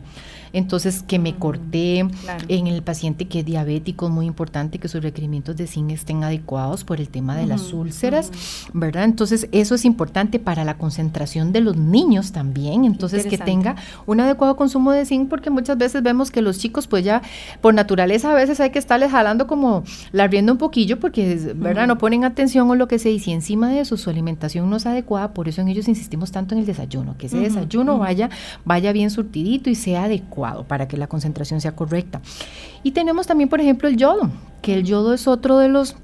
[0.53, 2.07] Entonces, que me corté
[2.47, 6.23] en el paciente que es diabético, es muy importante que sus requerimientos de zinc estén
[6.23, 8.31] adecuados por el tema de las úlceras,
[8.73, 9.03] ¿verdad?
[9.03, 12.85] Entonces, eso es importante para la concentración de los niños también.
[12.85, 16.87] Entonces, que tenga un adecuado consumo de zinc, porque muchas veces vemos que los chicos,
[16.87, 17.21] pues ya
[17.61, 21.87] por naturaleza a veces hay que estarles jalando como la rienda un poquillo, porque, ¿verdad?
[21.87, 24.77] No ponen atención o lo que sea, y si encima de eso su alimentación no
[24.77, 28.29] es adecuada, por eso en ellos insistimos tanto en el desayuno, que ese desayuno vaya,
[28.65, 32.21] vaya bien surtidito y sea adecuado para que la concentración sea correcta.
[32.83, 34.29] Y tenemos también, por ejemplo, el yodo,
[34.61, 35.95] que el yodo es otro de los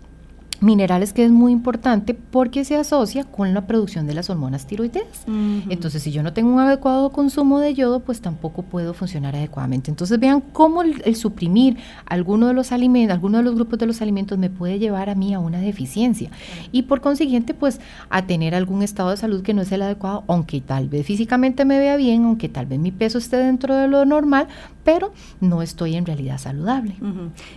[0.66, 5.26] minerales que es muy importante porque se asocia con la producción de las hormonas tiroideas.
[5.70, 9.92] Entonces, si yo no tengo un adecuado consumo de yodo, pues tampoco puedo funcionar adecuadamente.
[9.92, 14.02] Entonces, vean cómo el, suprimir alguno de los alimentos, alguno de los grupos de los
[14.02, 16.32] alimentos me puede llevar a mí a una deficiencia
[16.72, 20.24] y por consiguiente, pues a tener algún estado de salud que no es el adecuado,
[20.28, 23.88] aunque tal vez físicamente me vea bien, aunque tal vez mi peso esté dentro de
[23.88, 24.48] lo normal,
[24.84, 26.96] pero no estoy en realidad saludable.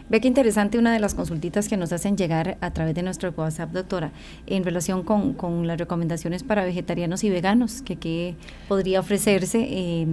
[0.09, 3.33] Ve qué interesante una de las consultitas que nos hacen llegar a través de nuestro
[3.37, 4.13] WhatsApp, doctora,
[4.47, 8.35] en relación con, con las recomendaciones para vegetarianos y veganos, que, que
[8.69, 9.67] podría ofrecerse.
[9.69, 10.07] Eh,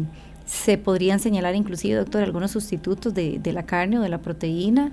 [0.46, 4.92] ¿Se podrían señalar inclusive, doctor, algunos sustitutos de, de la carne o de la proteína?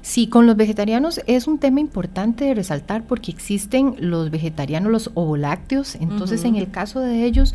[0.00, 5.10] Sí, con los vegetarianos es un tema importante de resaltar porque existen los vegetarianos, los
[5.14, 7.54] ovolácteos, entonces en el caso de ellos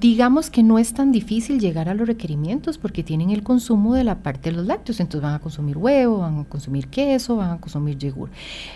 [0.00, 4.02] digamos que no es tan difícil llegar a los requerimientos porque tienen el consumo de
[4.02, 7.50] la parte de los lácteos, entonces van a consumir huevo, van a consumir queso, van
[7.50, 8.30] a consumir yogur.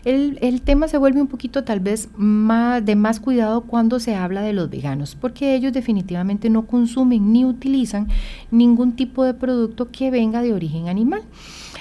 [0.05, 4.15] El, el tema se vuelve un poquito tal vez más, de más cuidado cuando se
[4.15, 8.09] habla de los veganos, porque ellos definitivamente no consumen ni utilizan
[8.51, 11.23] ningún tipo de producto que venga de origen animal.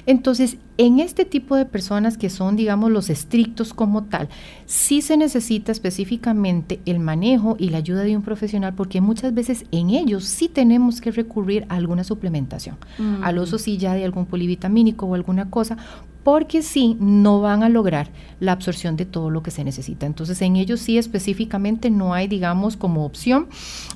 [0.05, 4.29] Entonces, en este tipo de personas que son, digamos, los estrictos como tal,
[4.65, 9.65] sí se necesita específicamente el manejo y la ayuda de un profesional porque muchas veces
[9.71, 12.77] en ellos sí tenemos que recurrir a alguna suplementación,
[13.21, 15.77] al uso sí ya de algún polivitamínico o alguna cosa,
[16.23, 18.09] porque sí no van a lograr
[18.39, 20.05] la absorción de todo lo que se necesita.
[20.05, 23.47] Entonces en ellos sí específicamente no hay, digamos, como opción.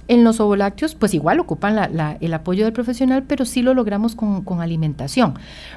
[0.07, 1.77] En los ovolácteos, pues igual ocupan
[2.21, 5.33] el apoyo del profesional, pero sí lo logramos con, con, alimentación,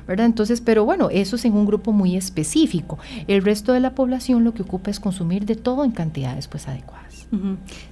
[0.07, 0.27] ¿verdad?
[0.27, 2.99] Entonces, pero bueno, eso es en un grupo muy específico.
[3.27, 6.69] El resto de la población lo que ocupa es consumir de todo en cantidades pues
[6.69, 7.20] adecuadas.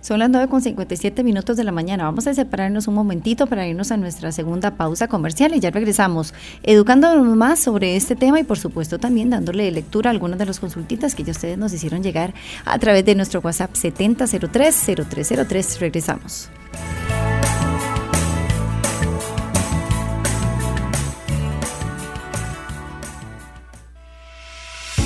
[0.01, 2.05] Son las 9 con 57 minutos de la mañana.
[2.05, 6.35] Vamos a separarnos un momentito para irnos a nuestra segunda pausa comercial y ya regresamos
[6.63, 10.59] educándonos más sobre este tema y por supuesto también dándole lectura a algunas de las
[10.59, 15.79] consultitas que ya ustedes nos hicieron llegar a través de nuestro WhatsApp 7003-0303.
[15.79, 16.51] Regresamos.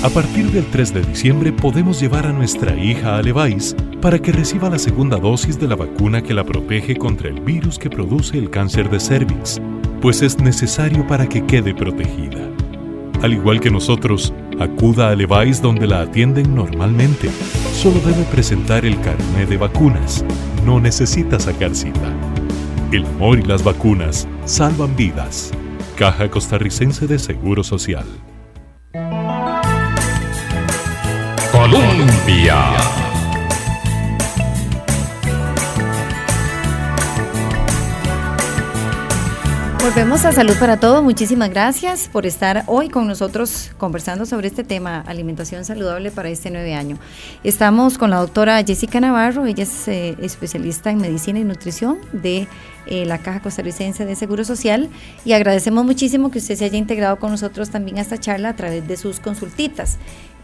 [0.03, 4.33] A partir del 3 de diciembre podemos llevar a nuestra hija a Levice para que
[4.33, 8.37] reciba la segunda dosis de la vacuna que la protege contra el virus que produce
[8.37, 9.61] el cáncer de cervix,
[10.01, 12.49] pues es necesario para que quede protegida.
[13.21, 17.29] Al igual que nosotros, acuda a Levice donde la atienden normalmente.
[17.73, 20.25] Solo debe presentar el carnet de vacunas.
[20.65, 22.13] No necesita sacar cita.
[22.91, 25.53] El amor y las vacunas salvan vidas.
[25.95, 28.05] Caja Costarricense de Seguro Social.
[31.63, 32.57] Colombia.
[39.81, 41.01] Volvemos a Salud para Todos.
[41.03, 46.51] Muchísimas gracias por estar hoy con nosotros conversando sobre este tema, alimentación saludable para este
[46.51, 46.97] nueve año.
[47.45, 52.47] Estamos con la doctora Jessica Navarro, ella es eh, especialista en medicina y nutrición de
[52.87, 54.89] eh, la Caja Costarricense de Seguro Social
[55.23, 58.55] y agradecemos muchísimo que usted se haya integrado con nosotros también a esta charla a
[58.57, 59.97] través de sus consultitas.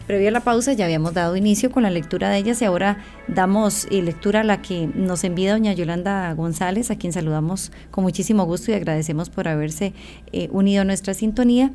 [0.06, 2.98] Previo a la pausa ya habíamos dado inicio con la lectura de ellas y ahora
[3.28, 8.02] damos eh, lectura a la que nos envía doña Yolanda González, a quien saludamos con
[8.02, 9.92] muchísimo gusto y agradecemos por haberse
[10.32, 11.70] eh, unido a nuestra sintonía.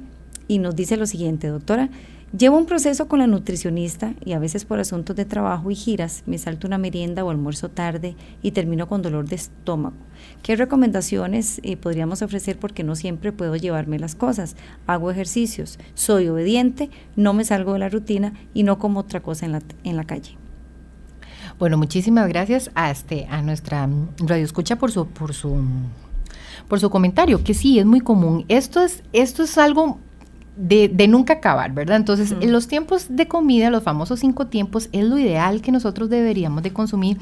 [0.47, 1.89] Y nos dice lo siguiente, doctora,
[2.37, 6.23] Llevo un proceso con la nutricionista y a veces por asuntos de trabajo y giras
[6.25, 9.95] me salto una merienda o almuerzo tarde y termino con dolor de estómago.
[10.43, 14.57] ¿Qué recomendaciones eh, podríamos ofrecer porque no siempre puedo llevarme las cosas?
[14.85, 19.45] Hago ejercicios, soy obediente, no me salgo de la rutina y no como otra cosa
[19.45, 20.35] en la, en la calle.
[21.57, 25.57] Bueno, muchísimas gracias a este a nuestra radio escucha por su por su
[26.67, 28.43] por su comentario, que sí es muy común.
[28.49, 29.99] Esto es esto es algo
[30.55, 31.97] de, nunca acabar, ¿verdad?
[31.97, 36.09] Entonces, en los tiempos de comida, los famosos cinco tiempos, es lo ideal que nosotros
[36.09, 37.17] deberíamos de consumir,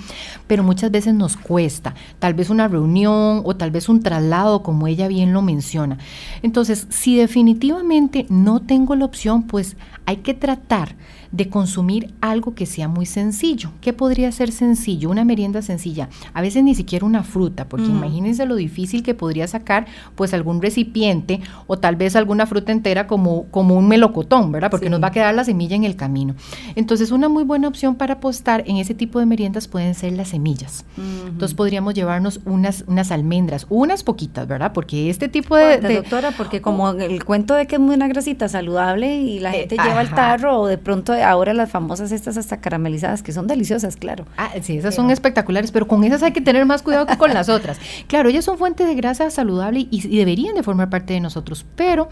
[0.47, 4.87] pero muchas veces nos cuesta, tal vez una reunión o tal vez un traslado, como
[4.87, 5.97] ella bien lo menciona.
[6.41, 10.95] Entonces, si definitivamente no tengo la opción, pues hay que tratar
[11.33, 13.71] de consumir algo que sea muy sencillo.
[13.81, 15.09] ¿Qué podría ser sencillo?
[15.09, 16.07] Una merienda sencilla.
[16.31, 20.61] A veces ni siquiera una fruta, porque imagínense lo difícil que podría sacar pues algún
[20.61, 24.69] recipiente o tal vez alguna fruta entera como, como un melocotón, ¿verdad?
[24.69, 26.35] Porque nos va a quedar la semilla en el camino.
[26.75, 30.29] Entonces una muy buena opción para apostar en ese tipo de meriendas pueden ser las
[30.29, 30.85] semillas.
[30.97, 34.71] Entonces podríamos llevarnos unas, unas almendras, unas poquitas, ¿verdad?
[34.71, 35.79] Porque este tipo de...
[35.79, 39.77] doctora, porque como el cuento de que es una grasita saludable y la eh, gente
[39.77, 43.95] lleva el tarro o de pronto ahora las famosas estas hasta caramelizadas, que son deliciosas,
[43.95, 44.25] claro.
[44.37, 47.33] Ah, sí, esas son espectaculares, pero con esas hay que tener más cuidado que con
[47.33, 47.77] las otras.
[48.07, 51.65] Claro, ellas son fuente de grasa saludable y, y deberían de formar parte de nosotros,
[51.75, 52.09] pero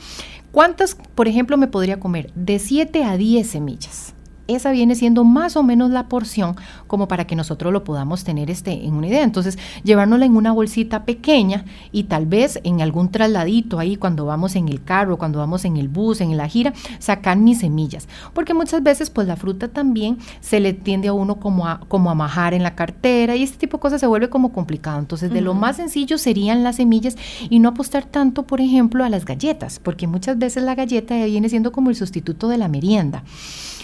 [0.52, 2.32] ¿cuántas, por ejemplo, me podría comer?
[2.34, 4.14] De 7 a 10 semillas
[4.56, 6.56] esa viene siendo más o menos la porción
[6.88, 9.24] como para que nosotros lo podamos tener este, en una idea.
[9.24, 14.56] Entonces, llevárnosla en una bolsita pequeña y tal vez en algún trasladito ahí cuando vamos
[14.56, 18.08] en el carro, cuando vamos en el bus, en la gira, sacar mis semillas.
[18.34, 22.10] Porque muchas veces pues la fruta también se le tiende a uno como a, como
[22.10, 25.00] a majar en la cartera y este tipo de cosas se vuelve como complicado.
[25.00, 27.16] Entonces, de lo más sencillo serían las semillas
[27.50, 31.50] y no apostar tanto, por ejemplo, a las galletas, porque muchas veces la galleta viene
[31.50, 33.24] siendo como el sustituto de la merienda.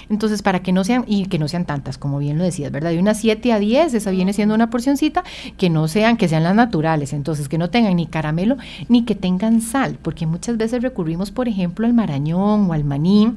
[0.09, 2.91] Entonces, para que no sean, y que no sean tantas, como bien lo decías, ¿verdad?
[2.91, 5.23] De unas 7 a 10, esa viene siendo una porcioncita,
[5.57, 8.57] que no sean, que sean las naturales, entonces que no tengan ni caramelo,
[8.89, 13.33] ni que tengan sal, porque muchas veces recurrimos, por ejemplo, al marañón o al maní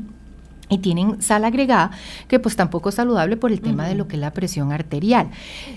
[0.70, 1.90] y tienen sal agregada,
[2.28, 5.28] que pues tampoco es saludable por el tema de lo que es la presión arterial.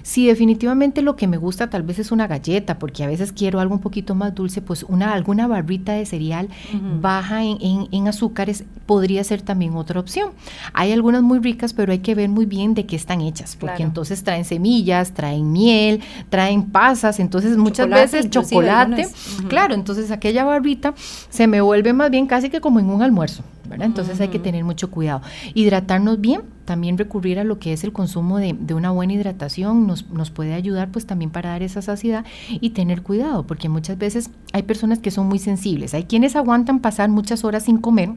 [0.03, 3.59] Si definitivamente lo que me gusta tal vez es una galleta, porque a veces quiero
[3.59, 6.49] algo un poquito más dulce, pues una alguna barrita de cereal
[7.01, 10.31] baja en, azúcares podría ser también otra opción.
[10.73, 13.81] Hay algunas muy ricas, pero hay que ver muy bien de qué están hechas, porque
[13.81, 19.07] entonces traen semillas, traen miel, traen pasas, entonces muchas veces chocolate.
[19.47, 20.93] Claro, entonces aquella barrita
[21.29, 23.43] se me vuelve más bien casi que como en un almuerzo.
[23.71, 25.21] Entonces hay que tener mucho cuidado.
[25.53, 30.09] Hidratarnos bien, también recurrir a lo que es el consumo de, una buena hidratación nos,
[30.09, 34.29] nos, puede ayudar pues también para dar esa saciedad y tener cuidado, porque muchas veces
[34.51, 38.11] hay personas que son muy sensibles, hay quienes aguantan pasar muchas horas sin comer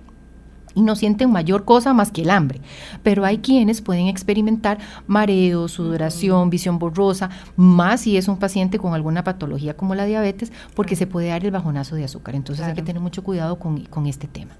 [0.76, 2.60] y no sienten mayor cosa más que el hambre.
[3.02, 8.94] Pero hay quienes pueden experimentar mareo, sudoración, visión borrosa, más si es un paciente con
[8.94, 12.36] alguna patología como la diabetes, porque se puede dar el bajonazo de azúcar.
[12.36, 14.52] Entonces hay que tener mucho cuidado con, este tema.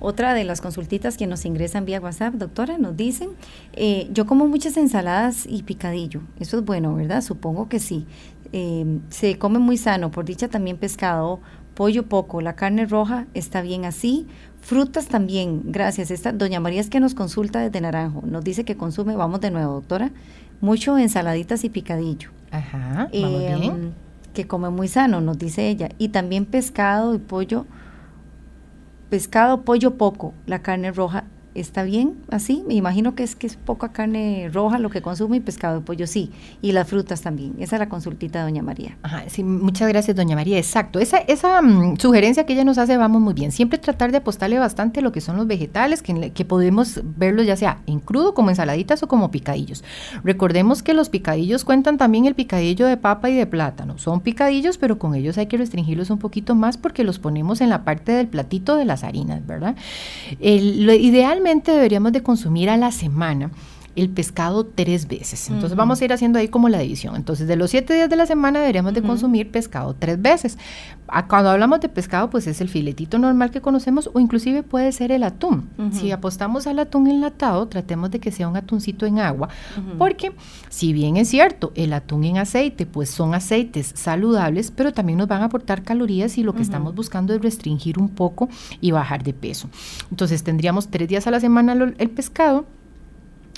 [0.00, 3.28] Otra de las consultitas que nos ingresan vía WhatsApp, doctora, nos dicen,
[3.74, 6.22] eh, yo como muchas ensaladas y picadillo.
[6.40, 7.20] Eso es bueno, ¿verdad?
[7.20, 8.06] Supongo que sí.
[8.52, 11.40] Eh, se come muy sano, por dicha también pescado,
[11.76, 14.26] pollo poco, la carne roja está bien así,
[14.66, 16.10] Frutas también, gracias.
[16.10, 18.22] Esta, doña María es que nos consulta desde Naranjo.
[18.26, 20.10] Nos dice que consume, vamos de nuevo, doctora,
[20.60, 22.30] mucho ensaladitas y picadillo.
[22.50, 23.94] Ajá, vamos em, bien.
[24.34, 25.90] Que come muy sano, nos dice ella.
[25.98, 27.64] Y también pescado y pollo.
[29.08, 30.34] Pescado, pollo poco.
[30.46, 31.22] La carne roja
[31.56, 32.62] ¿Está bien así?
[32.66, 35.80] Me imagino que es que es poca carne roja lo que consume y pescado de
[35.80, 36.30] pollo, sí.
[36.60, 37.54] Y las frutas también.
[37.58, 38.98] Esa es la consultita de doña María.
[39.02, 40.58] Ajá, sí, muchas gracias, doña María.
[40.58, 40.98] Exacto.
[40.98, 43.52] Esa, esa mm, sugerencia que ella nos hace, vamos muy bien.
[43.52, 47.46] Siempre tratar de apostarle bastante a lo que son los vegetales, que, que podemos verlos
[47.46, 49.82] ya sea en crudo, como ensaladitas o como picadillos.
[50.24, 53.96] Recordemos que los picadillos cuentan también el picadillo de papa y de plátano.
[53.96, 57.70] Son picadillos, pero con ellos hay que restringirlos un poquito más porque los ponemos en
[57.70, 59.74] la parte del platito de las harinas, ¿verdad?
[60.40, 60.92] El, lo,
[61.72, 63.50] deberíamos de consumir a la semana
[63.96, 65.48] el pescado tres veces.
[65.48, 67.16] Entonces vamos a ir haciendo ahí como la división.
[67.16, 70.58] Entonces de los siete días de la semana deberíamos de consumir pescado tres veces.
[71.08, 74.92] Ah, cuando hablamos de pescado, pues es el filetito normal que conocemos o inclusive puede
[74.92, 75.68] ser el atún.
[75.92, 79.48] Si apostamos al atún enlatado, tratemos de que sea un atuncito en agua,
[79.98, 80.32] porque
[80.68, 85.28] si bien es cierto, el atún en aceite, pues son aceites saludables, pero también nos
[85.28, 88.48] van a aportar calorías y lo que estamos buscando es restringir un poco
[88.80, 89.70] y bajar de peso.
[90.10, 92.66] Entonces tendríamos tres días a la semana el pescado,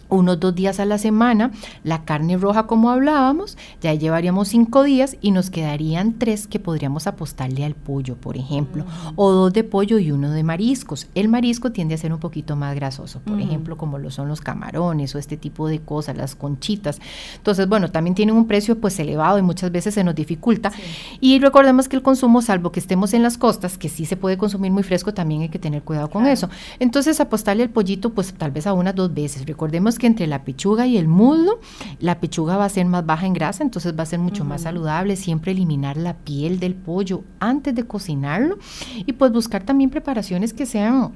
[0.08, 1.52] unos dos días a la semana,
[1.84, 7.06] la carne roja como hablábamos, ya llevaríamos cinco días y nos quedarían tres que podríamos
[7.06, 9.12] apostarle al pollo, por ejemplo, mm.
[9.16, 11.08] o dos de pollo y uno de mariscos.
[11.14, 13.40] El marisco tiende a ser un poquito más grasoso, por mm.
[13.40, 17.00] ejemplo, como lo son los camarones o este tipo de cosas, las conchitas.
[17.36, 20.72] Entonces, bueno, también tienen un precio pues elevado y muchas veces se nos dificulta.
[21.20, 24.38] Y recordemos que el consumo, salvo que estemos en las costas, que sí se puede
[24.38, 26.48] consumir muy fresco, también hay que tener cuidado con eso.
[26.78, 29.46] Entonces, apostarle al pollito pues tal vez a unas dos veces.
[29.46, 31.60] Recordemos que entre la pechuga y el muslo,
[32.00, 34.62] la pechuga va a ser más baja en grasa, entonces va a ser mucho más
[34.62, 35.16] saludable.
[35.16, 38.58] Siempre eliminar la piel del pollo antes de cocinarlo
[38.94, 41.12] y pues buscar también preparaciones que sean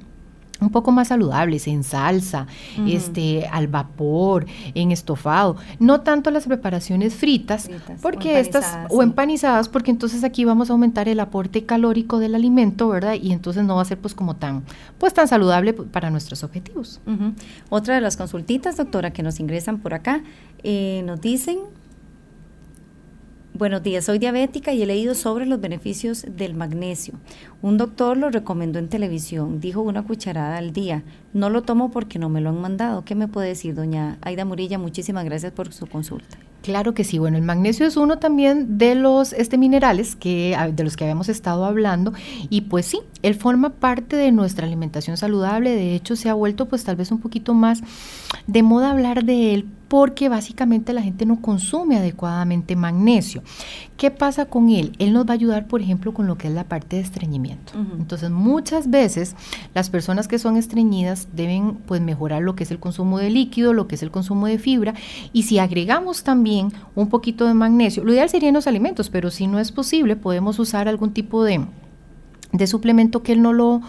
[0.63, 2.47] un poco más saludables, en salsa,
[2.87, 5.57] este, al vapor, en estofado.
[5.79, 7.69] No tanto las preparaciones fritas,
[8.01, 12.89] porque estas, o empanizadas, porque entonces aquí vamos a aumentar el aporte calórico del alimento,
[12.89, 13.15] ¿verdad?
[13.21, 14.63] Y entonces no va a ser pues como tan,
[14.97, 16.99] pues tan saludable para nuestros objetivos.
[17.69, 20.23] Otra de las consultitas, doctora, que nos ingresan por acá,
[20.63, 21.59] eh, nos dicen
[23.55, 27.13] Buenos días, soy diabética y he leído sobre los beneficios del magnesio.
[27.61, 31.03] Un doctor lo recomendó en televisión, dijo una cucharada al día.
[31.33, 33.05] No lo tomo porque no me lo han mandado.
[33.05, 34.79] ¿Qué me puede decir, doña Aida Murilla?
[34.79, 36.39] Muchísimas gracias por su consulta.
[36.63, 37.19] Claro que sí.
[37.19, 41.29] Bueno, el magnesio es uno también de los este, minerales que, de los que habíamos
[41.29, 42.11] estado hablando.
[42.49, 45.75] Y pues sí, él forma parte de nuestra alimentación saludable.
[45.75, 47.81] De hecho, se ha vuelto pues tal vez un poquito más
[48.47, 53.43] de moda hablar de él porque básicamente la gente no consume adecuadamente magnesio.
[53.95, 54.93] ¿Qué pasa con él?
[54.97, 57.73] Él nos va a ayudar, por ejemplo, con lo que es la parte de estreñimiento.
[57.99, 59.35] Entonces, muchas veces
[59.75, 63.71] las personas que son estreñidas deben pues mejorar lo que es el consumo de líquido,
[63.71, 64.95] lo que es el consumo de fibra
[65.31, 69.29] y si agregamos también un poquito de magnesio, lo ideal sería en los alimentos, pero
[69.29, 71.67] si no es posible, podemos usar algún tipo de,
[72.51, 73.83] de suplemento que él no lo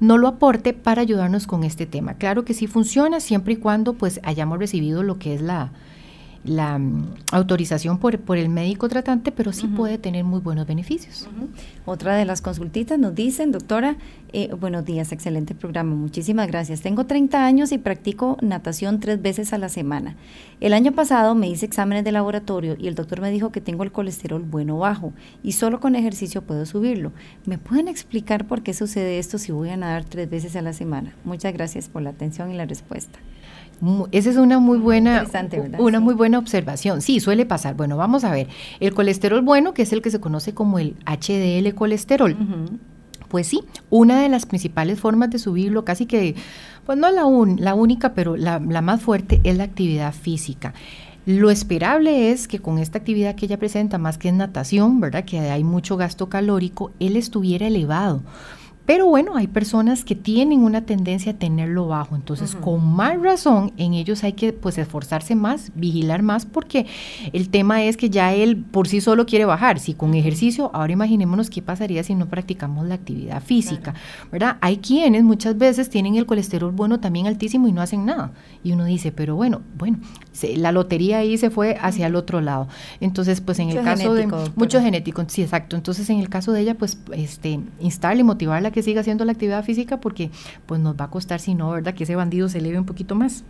[0.00, 2.14] no lo aporte para ayudarnos con este tema.
[2.14, 5.70] Claro que sí funciona siempre y cuando pues hayamos recibido lo que es la,
[6.44, 11.28] la mm, autorización por, por, el médico tratante, pero sí puede tener muy buenos beneficios.
[11.84, 13.96] Otra de las consultitas nos dicen, doctora,
[14.32, 16.80] eh, buenos días, excelente programa, muchísimas gracias.
[16.80, 20.16] Tengo 30 años y practico natación tres veces a la semana.
[20.60, 23.84] El año pasado me hice exámenes de laboratorio y el doctor me dijo que tengo
[23.84, 25.12] el colesterol bueno bajo
[25.42, 27.12] y solo con ejercicio puedo subirlo.
[27.46, 30.72] ¿Me pueden explicar por qué sucede esto si voy a nadar tres veces a la
[30.72, 31.14] semana?
[31.24, 33.18] Muchas gracias por la atención y la respuesta.
[34.10, 35.24] Esa es una muy buena,
[35.78, 37.00] una muy buena observación.
[37.00, 37.74] Sí, suele pasar.
[37.76, 38.48] Bueno, vamos a ver.
[38.80, 42.36] El colesterol bueno, que es el que se conoce como el HDL colesterol.
[43.28, 43.60] Pues sí,
[43.90, 46.34] una de las principales formas de subirlo, casi que,
[46.86, 47.24] pues no la,
[47.58, 50.72] la única, pero la, la más fuerte es la actividad física.
[51.26, 55.26] Lo esperable es que con esta actividad que ella presenta, más que en natación, ¿verdad?
[55.26, 58.22] Que hay mucho gasto calórico, él estuviera elevado.
[58.88, 63.74] Pero bueno, hay personas que tienen una tendencia a tenerlo bajo, entonces con más razón
[63.76, 66.86] en ellos hay que pues esforzarse más, vigilar más, porque
[67.34, 70.94] el tema es que ya él por sí solo quiere bajar, si con ejercicio, ahora
[70.94, 73.92] imaginémonos qué pasaría si no practicamos la actividad física,
[74.32, 74.56] ¿verdad?
[74.62, 78.32] Hay quienes muchas veces tienen el colesterol bueno también altísimo y no hacen nada,
[78.64, 79.98] y uno dice, pero bueno, bueno,
[80.56, 82.68] la lotería ahí se fue hacia el otro lado,
[83.00, 84.26] entonces pues en el caso de
[84.56, 88.82] mucho genético, sí, exacto, entonces en el caso de ella pues este instarle, motivarla que
[88.82, 90.30] siga haciendo la actividad física porque
[90.66, 91.94] pues nos va a costar, si no, ¿verdad?
[91.94, 93.44] Que ese bandido se eleve un poquito más.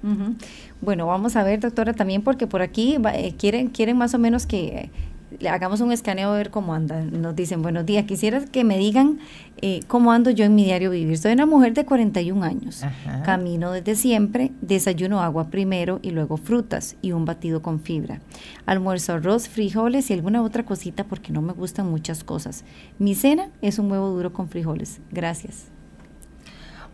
[0.81, 4.47] Bueno, vamos a ver, doctora, también porque por aquí eh, quieren, quieren más o menos
[4.47, 4.91] que
[5.39, 7.03] le hagamos un escaneo a ver cómo anda.
[7.03, 9.19] Nos dicen, buenos días, quisiera que me digan
[9.61, 11.19] eh, cómo ando yo en mi diario vivir.
[11.19, 12.83] Soy una mujer de 41 años,
[13.25, 18.21] camino desde siempre, desayuno agua primero y luego frutas y un batido con fibra.
[18.67, 22.65] Almuerzo arroz, frijoles y alguna otra cosita porque no me gustan muchas cosas.
[22.99, 25.01] Mi cena es un huevo duro con frijoles.
[25.11, 25.78] Gracias.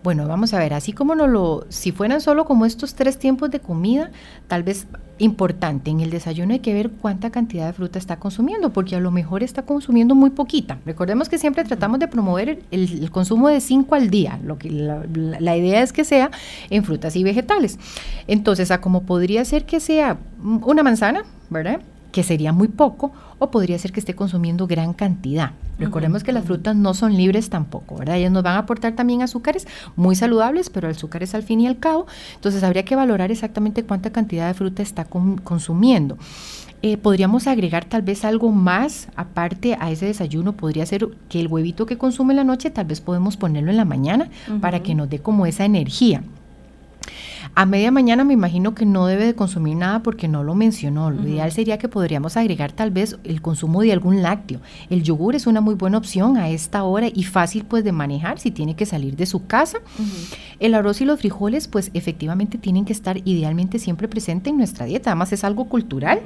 [0.04, 3.50] Bueno, vamos a ver, así como no lo, si fueran solo como estos tres tiempos
[3.50, 4.10] de comida,
[4.48, 4.86] tal vez
[5.16, 9.00] importante, en el desayuno hay que ver cuánta cantidad de fruta está consumiendo, porque a
[9.00, 10.78] lo mejor está consumiendo muy poquita.
[10.84, 15.06] Recordemos que siempre tratamos de promover el, consumo de 5 al día, lo que la,
[15.40, 16.30] la, idea es que sea
[16.68, 17.78] en frutas y vegetales.
[18.26, 21.80] Entonces, a como podría ser que sea una manzana, ¿verdad?
[22.14, 23.10] Que sería muy poco,
[23.40, 25.50] o podría ser que esté consumiendo gran cantidad.
[25.80, 28.18] Recordemos que las frutas no son libres tampoco, ¿verdad?
[28.18, 31.80] Ellas nos van a aportar también azúcares muy saludables, pero azúcares al fin y al
[31.80, 32.06] cabo.
[32.36, 36.16] Entonces habría que valorar exactamente cuánta cantidad de fruta está consumiendo.
[36.82, 40.52] Eh, podríamos agregar tal vez algo más aparte a ese desayuno.
[40.52, 43.76] Podría ser que el huevito que consume en la noche, tal vez podemos ponerlo en
[43.76, 46.22] la mañana para que nos dé como esa energía.
[47.56, 51.12] A media mañana me imagino que no debe de consumir nada porque no lo mencionó.
[51.12, 54.60] Lo ideal sería que podríamos agregar tal vez el consumo de algún lácteo.
[54.90, 58.40] El yogur es una muy buena opción a esta hora y fácil pues de manejar
[58.40, 59.78] si tiene que salir de su casa.
[60.58, 64.86] El arroz y los frijoles pues efectivamente tienen que estar idealmente siempre presente en nuestra
[64.86, 65.10] dieta.
[65.10, 66.22] Además es algo cultural.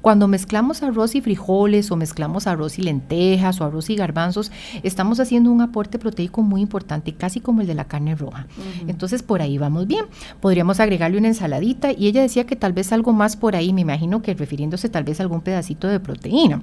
[0.00, 4.50] Cuando mezclamos arroz y frijoles o mezclamos arroz y lentejas o arroz y garbanzos,
[4.82, 8.48] estamos haciendo un aporte proteico muy importante, casi como el de la carne roja.
[8.88, 10.06] Entonces por ahí vamos bien.
[10.40, 13.82] Podríamos agregarle una ensaladita y ella decía que tal vez algo más por ahí, me
[13.82, 16.60] imagino que refiriéndose tal vez a algún pedacito de proteína.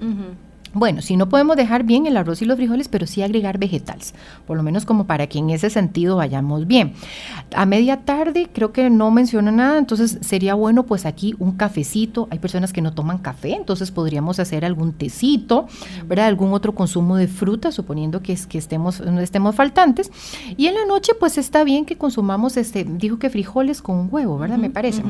[0.74, 4.13] Bueno, si no podemos dejar bien el arroz y los frijoles, pero sí agregar vegetales,
[4.45, 6.93] por lo menos como para que en ese sentido vayamos bien.
[7.55, 12.28] A media tarde creo que no menciona nada, entonces sería bueno pues aquí un cafecito.
[12.30, 15.67] Hay personas que no toman café, entonces podríamos hacer algún tecito,
[16.05, 16.28] ¿verdad?
[16.28, 20.11] Algún otro consumo de fruta, suponiendo que, es, que estemos, no estemos faltantes.
[20.55, 24.38] Y en la noche pues está bien que consumamos, este, dijo que frijoles con huevo,
[24.38, 24.57] ¿verdad?
[24.57, 25.03] Me parece.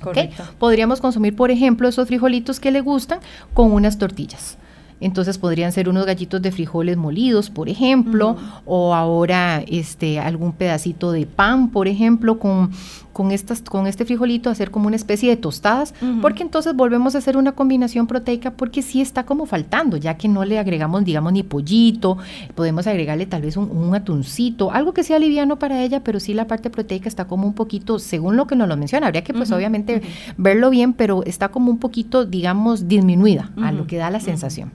[0.00, 0.44] Correcto.
[0.58, 3.20] Podríamos consumir, por ejemplo, esos frijolitos que le gustan
[3.52, 4.56] con unas tortillas.
[5.00, 11.12] Entonces podrían ser unos gallitos de frijoles molidos, por ejemplo, o ahora este algún pedacito
[11.12, 12.70] de pan, por ejemplo, con,
[13.12, 17.18] con, estas, con este frijolito, hacer como una especie de tostadas, porque entonces volvemos a
[17.18, 21.32] hacer una combinación proteica porque sí está como faltando, ya que no le agregamos, digamos,
[21.32, 22.18] ni pollito,
[22.54, 26.46] podemos agregarle tal vez un, atuncito, algo que sea liviano para ella, pero sí la
[26.46, 29.52] parte proteica está como un poquito, según lo que nos lo menciona, habría que pues
[29.52, 30.02] obviamente
[30.36, 34.70] verlo bien, pero está como un poquito, digamos, disminuida a lo que da la sensación.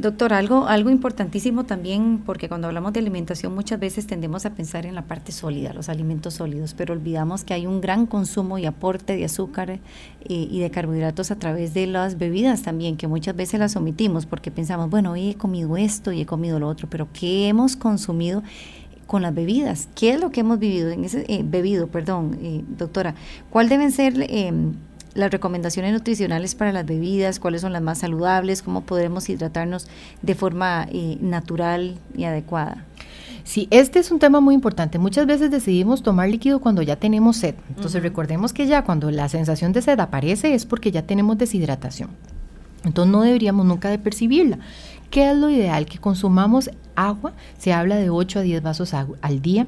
[0.00, 4.86] Doctor, algo, algo importantísimo también, porque cuando hablamos de alimentación muchas veces tendemos a pensar
[4.86, 8.64] en la parte sólida, los alimentos sólidos, pero olvidamos que hay un gran consumo y
[8.64, 9.78] aporte de azúcar eh,
[10.24, 14.50] y de carbohidratos a través de las bebidas también, que muchas veces las omitimos porque
[14.50, 18.42] pensamos, bueno, hoy he comido esto y he comido lo otro, pero ¿qué hemos consumido?
[19.06, 19.88] con las bebidas.
[19.96, 23.16] ¿Qué es lo que hemos vivido en ese eh, bebido, perdón, eh, doctora?
[23.50, 24.74] ¿Cuál deben ser em,
[25.14, 29.86] las recomendaciones nutricionales para las bebidas, cuáles son las más saludables, cómo podemos hidratarnos
[30.22, 32.84] de forma eh, natural y adecuada.
[33.44, 34.98] Sí, este es un tema muy importante.
[34.98, 37.54] Muchas veces decidimos tomar líquido cuando ya tenemos sed.
[37.74, 42.10] Entonces recordemos que ya cuando la sensación de sed aparece es porque ya tenemos deshidratación.
[42.84, 44.58] Entonces no deberíamos nunca de percibirla.
[45.10, 45.86] ¿Qué es lo ideal?
[45.86, 47.32] Que consumamos agua.
[47.58, 49.66] Se habla de 8 a 10 vasos al día.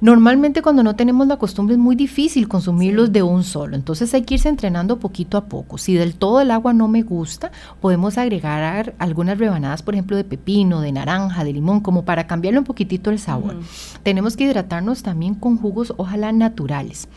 [0.00, 4.22] Normalmente cuando no tenemos la costumbre es muy difícil consumirlos de un solo, entonces hay
[4.22, 5.78] que irse entrenando poquito a poco.
[5.78, 10.24] Si del todo el agua no me gusta, podemos agregar algunas rebanadas, por ejemplo, de
[10.24, 13.56] pepino, de naranja, de limón, como para cambiarle un poquitito el sabor.
[14.02, 17.08] Tenemos que hidratarnos también con jugos, ojalá naturales.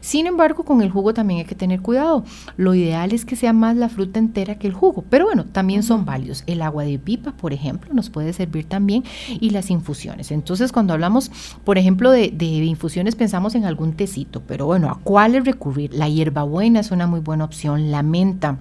[0.00, 2.24] Sin embargo, con el jugo también hay que tener cuidado.
[2.56, 5.82] Lo ideal es que sea más la fruta entera que el jugo, pero bueno, también
[5.82, 6.44] son válidos.
[6.46, 10.30] El agua de pipa, por ejemplo, nos puede servir también y las infusiones.
[10.30, 11.30] Entonces, cuando hablamos,
[11.64, 15.94] por ejemplo, de de, infusiones pensamos en algún tecito, pero bueno, ¿a cuáles recurrir?
[15.94, 18.58] La hierbabuena es una muy buena opción, la menta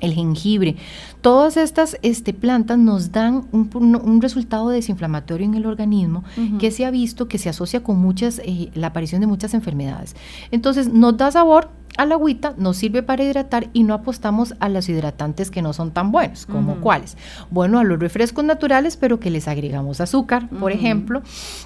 [0.00, 0.76] el jengibre.
[1.20, 6.24] Todas estas este, plantas nos dan un, resultado desinflamatorio en el organismo
[6.58, 10.14] que se ha visto que se asocia con muchas, eh, la aparición de muchas enfermedades.
[10.50, 14.88] Entonces, nos da sabor, al agüita nos sirve para hidratar y no apostamos a los
[14.88, 17.16] hidratantes que no son tan buenos, como cuáles.
[17.50, 21.22] Bueno, a los refrescos naturales, pero que les agregamos azúcar, por ejemplo,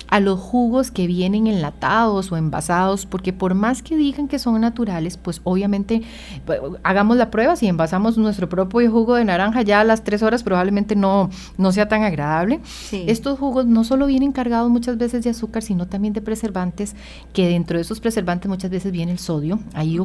[0.09, 4.61] a los jugos que vienen enlatados o envasados, porque por más que digan que son
[4.61, 6.03] naturales, pues obviamente
[6.45, 10.23] pues, hagamos la prueba, si envasamos nuestro propio jugo de naranja ya a las tres
[10.23, 12.61] horas probablemente no, no sea tan agradable.
[12.93, 16.95] Estos jugos no solo vienen cargados muchas veces de azúcar, sino también de preservantes,
[17.33, 19.99] que dentro de esos preservantes muchas veces viene el sodio, ahí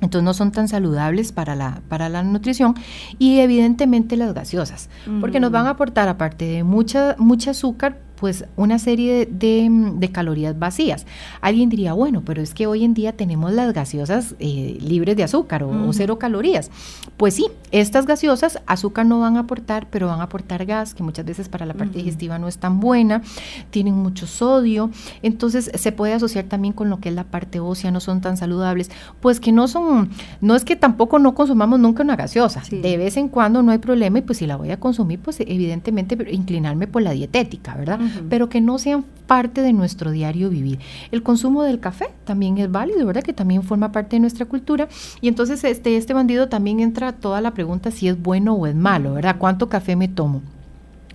[0.00, 2.74] entonces no son tan saludables para la, para la nutrición
[3.18, 4.88] y evidentemente las gaseosas,
[5.20, 10.58] porque nos van a aportar aparte de mucha, mucha azúcar, pues una serie de, calorías
[10.58, 11.06] vacías.
[11.40, 15.24] Alguien diría, bueno, pero es que hoy en día tenemos las gaseosas eh, libres de
[15.24, 16.70] azúcar o, cero calorías.
[17.16, 21.02] Pues sí, estas gaseosas azúcar no van a aportar, pero van a aportar gas, que
[21.02, 23.22] muchas veces para la parte digestiva no es tan buena,
[23.70, 24.90] tienen mucho sodio,
[25.22, 28.36] entonces se puede asociar también con lo que es la parte ósea, no son tan
[28.36, 28.90] saludables,
[29.20, 30.10] pues que no son,
[30.42, 33.78] no es que tampoco no consumamos nunca una gaseosa, de vez en cuando no hay
[33.78, 38.00] problema y pues si la voy a consumir, pues evidentemente inclinarme por la dietética, ¿verdad?
[38.28, 40.80] Pero que no sean parte de nuestro diario vivir.
[41.12, 43.22] El consumo del café también es válido, ¿verdad?
[43.22, 44.88] Que también forma parte de nuestra cultura.
[45.20, 48.74] Y entonces este, este bandido también entra toda la pregunta si es bueno o es
[48.74, 49.36] malo, ¿verdad?
[49.38, 50.42] ¿Cuánto café me tomo?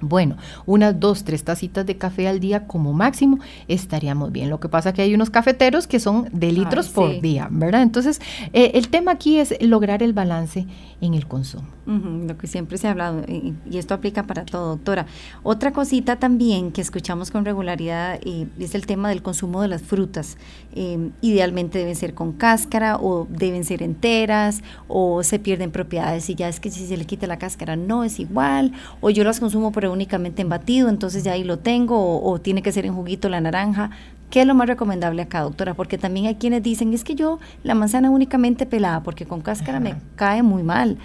[0.08, 4.49] Bueno, unas dos, tres tacitas de café al día como máximo estaríamos bien.
[4.49, 7.82] Lo que pasa es que hay unos cafeteros que son de litros por día, ¿verdad?
[7.82, 8.22] Entonces,
[8.53, 10.68] eh, el tema aquí es lograr el balance
[11.01, 11.68] en el consumo.
[11.86, 15.06] lo que siempre se ha hablado, y, esto aplica para todo, doctora.
[15.43, 19.84] Otra cosita también que escuchamos con regularidad eh, es el tema del consumo de las
[19.84, 20.38] frutas.
[20.74, 26.36] Eh, idealmente deben ser con cáscara o deben ser enteras o se pierden propiedades y
[26.36, 29.39] ya es que si se le quita la cáscara no es igual o yo las
[29.39, 32.86] consumo pero únicamente en batido, entonces ya ahí lo tengo o, o tiene que ser
[32.86, 33.89] en juguito la naranja.
[34.36, 35.76] ¿Qué es lo más recomendable acá, doctora?
[35.76, 39.80] Porque también hay quienes dicen, es que yo la manzana únicamente pelada, porque con cáscara
[39.80, 40.98] me cae muy mal.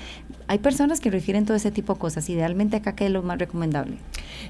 [0.49, 2.29] Hay personas que refieren todo ese tipo de cosas.
[2.29, 3.99] Idealmente acá, ¿qué es lo más recomendable?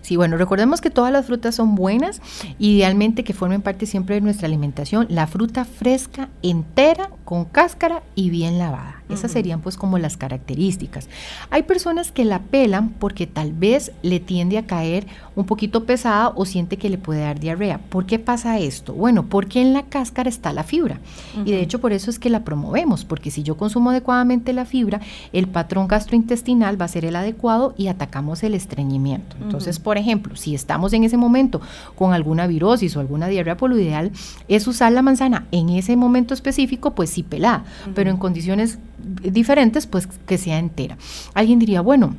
[0.00, 2.22] Sí, bueno, recordemos que todas las frutas son buenas,
[2.58, 5.06] idealmente que formen parte siempre de nuestra alimentación.
[5.10, 9.02] La fruta fresca, entera, con cáscara y bien lavada.
[9.10, 11.08] Esas serían pues como las características.
[11.50, 16.32] Hay personas que la pelan porque tal vez le tiende a caer un poquito pesada
[16.34, 17.78] o siente que le puede dar diarrea.
[17.78, 18.94] ¿Por qué pasa esto?
[18.94, 20.98] Bueno, porque en la cáscara está la fibra.
[21.44, 24.64] Y de hecho por eso es que la promovemos, porque si yo consumo adecuadamente la
[24.64, 25.00] fibra,
[25.32, 29.36] el patrón gastrointestinal va a ser el adecuado y atacamos el estreñimiento.
[29.42, 31.60] Entonces, por ejemplo, si estamos en ese momento
[31.96, 34.12] con alguna virosis o alguna diarrea, por lo ideal
[34.48, 37.64] es usar la manzana en ese momento específico, pues sí pelada,
[37.94, 40.96] pero en condiciones diferentes, pues que sea entera.
[41.34, 42.14] Alguien diría, bueno,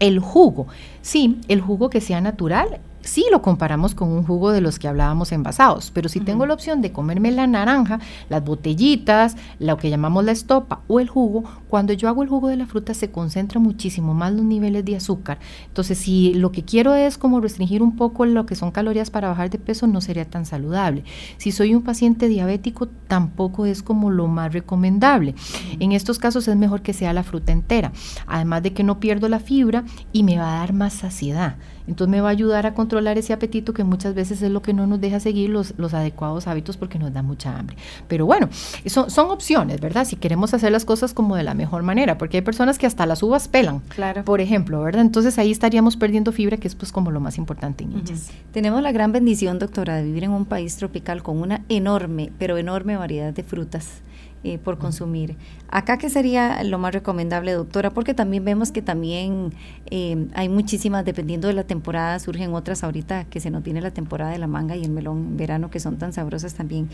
[0.00, 0.66] el jugo,
[1.02, 4.88] sí, el jugo que sea natural sí lo comparamos con un jugo de los que
[4.88, 9.90] hablábamos envasados, pero si tengo la opción de comerme la naranja, las botellitas, lo que
[9.90, 13.10] llamamos la estopa o el jugo, cuando yo hago el jugo de la fruta se
[13.10, 15.38] concentra muchísimo más los niveles de azúcar.
[15.66, 19.28] Entonces, si lo que quiero es como restringir un poco lo que son calorías para
[19.28, 21.04] bajar de peso, no sería tan saludable.
[21.36, 25.34] Si soy un paciente diabético, tampoco es como lo más recomendable.
[25.78, 27.92] En estos casos es mejor que sea la fruta entera,
[28.26, 31.56] además de que no pierdo la fibra y me va a dar más saciedad.
[31.90, 34.72] Entonces me va a ayudar a controlar ese apetito que muchas veces es lo que
[34.72, 37.76] no nos deja seguir los, los adecuados hábitos porque nos da mucha hambre.
[38.06, 38.48] Pero bueno,
[38.86, 40.04] son, son opciones, ¿verdad?
[40.04, 43.06] Si queremos hacer las cosas como de la mejor manera, porque hay personas que hasta
[43.06, 44.24] las uvas pelan, claro.
[44.24, 45.02] por ejemplo, ¿verdad?
[45.02, 48.30] Entonces ahí estaríamos perdiendo fibra, que es pues como lo más importante en ellas.
[48.52, 52.56] Tenemos la gran bendición, doctora, de vivir en un país tropical con una enorme, pero
[52.56, 54.02] enorme variedad de frutas
[54.42, 55.36] eh, por consumir.
[55.68, 57.90] Acá, ¿qué sería lo más recomendable, doctora?
[57.90, 59.52] Porque también vemos que también
[59.90, 61.79] eh, hay muchísimas, dependiendo de la temporada,
[62.18, 65.18] surgen otras ahorita que se nos viene la temporada de la manga y el melón
[65.18, 66.88] en verano, que son tan sabrosas también.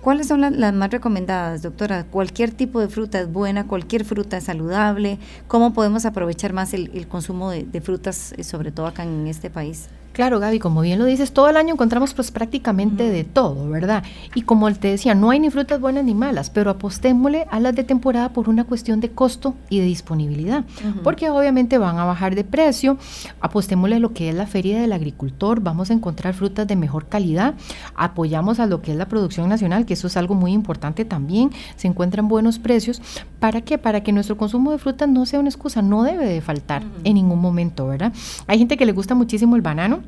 [0.00, 2.04] ¿Cuáles son las, más recomendadas, doctora?
[2.04, 3.66] ¿Cualquier tipo de fruta es buena?
[3.66, 5.18] ¿Cualquier fruta es saludable?
[5.48, 9.50] ¿Cómo podemos aprovechar más el, consumo de, de, frutas, eh, sobre todo acá en este
[9.50, 9.88] país?
[10.18, 14.02] Claro, Gaby, como bien lo dices, todo el año encontramos pues prácticamente de todo, ¿verdad?
[14.34, 17.72] Y como te decía, no hay ni frutas buenas ni malas, pero apostémosle a las
[17.76, 20.64] de temporada por una cuestión de costo y de disponibilidad,
[21.04, 22.98] porque obviamente van a bajar de precio,
[23.40, 27.06] apostémosle a lo que es la feria del agricultor, vamos a encontrar frutas de mejor
[27.06, 27.54] calidad,
[27.94, 31.52] apoyamos a lo que es la producción nacional, que eso es algo muy importante también,
[31.76, 33.00] se encuentran buenos precios,
[33.38, 33.78] ¿para qué?
[33.78, 37.14] Para que nuestro consumo de frutas no sea una excusa, no debe de faltar en
[37.14, 38.12] ningún momento, ¿verdad?
[38.48, 40.07] Hay gente que le gusta muchísimo el banano,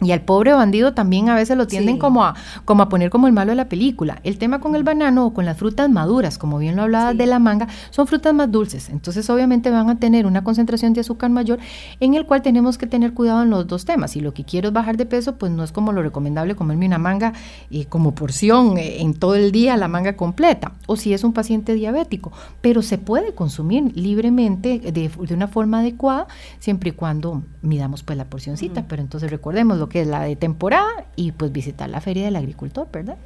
[0.00, 2.34] y al pobre bandido también a veces lo tienden como, a,
[2.64, 4.20] como a poner como el malo de la película.
[4.24, 7.26] El tema con el banano o con las frutas maduras, como bien lo hablaba de
[7.26, 8.88] la manga, son frutas más dulces.
[8.88, 11.58] Entonces obviamente van a tener una concentración de azúcar mayor
[12.00, 14.12] en el cual tenemos que tener cuidado en los dos temas.
[14.12, 16.86] Si lo que quiero es bajar de peso, pues no es como lo recomendable comerme
[16.86, 17.34] una manga
[17.70, 20.72] eh, como porción eh, en todo el día, la manga completa.
[20.86, 22.32] O si es un paciente diabético.
[22.62, 26.26] Pero se puede consumir libremente de, de una forma adecuada
[26.58, 28.86] siempre y cuando midamos pues la porcioncita.
[28.88, 32.36] Pero entonces recordemos lo que es la de temporada y pues visitar la feria del
[32.36, 33.18] agricultor, ¿verdad?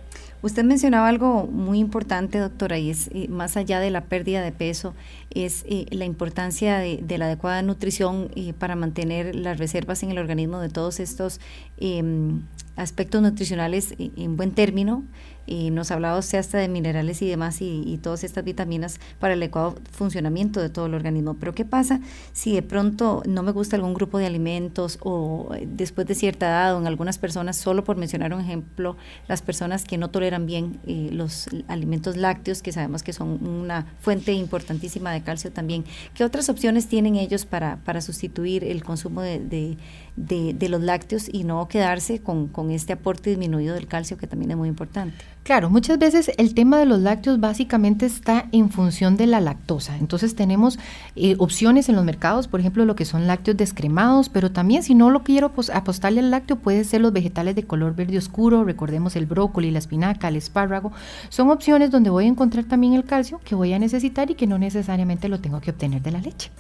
[0.45, 4.53] Usted mencionaba algo muy importante, doctora, y es eh, más allá de la pérdida de
[4.53, 4.93] peso,
[5.31, 10.19] es eh, la importancia de, la adecuada nutrición eh, para mantener las reservas en el
[10.19, 11.41] organismo de todos estos
[11.79, 12.43] em,
[12.77, 15.05] aspectos nutricionales en buen término,
[15.47, 19.41] y nos hablaba usted hasta de minerales y demás y, todas estas vitaminas para el
[19.41, 21.35] adecuado funcionamiento de todo el organismo.
[21.35, 22.01] Pero ¿qué pasa
[22.33, 26.47] si de pronto no me gusta algún grupo de alimentos o eh, después de cierta
[26.47, 28.97] edad o en algunas personas, solo por mencionar un ejemplo,
[29.29, 33.87] las personas que no toleran bien eh, los alimentos lácteos, que sabemos que son una
[34.01, 35.85] fuente importantísima de calcio también,
[36.15, 39.77] ¿qué otras opciones tienen ellos para, para sustituir el consumo de, de,
[40.17, 44.53] de, los lácteos y no quedarse con, con este aporte disminuido del calcio que también
[44.53, 45.17] es muy importante?
[45.45, 49.99] Claro, muchas veces el tema de los lácteos básicamente está en función de la lactosa.
[49.99, 50.79] Entonces tenemos
[51.17, 54.95] eh, opciones en los mercados, por ejemplo, lo que son lácteos descremados, pero también si
[54.95, 59.17] no lo quiero apostarle al lácteo, puede ser los vegetales de color verde oscuro, recordemos
[59.17, 60.93] el brócoli, la espinaca, el espárrago.
[61.29, 64.47] Son opciones donde voy a encontrar también el calcio que voy a necesitar y que
[64.47, 66.51] no necesariamente lo tengo que obtener de la leche.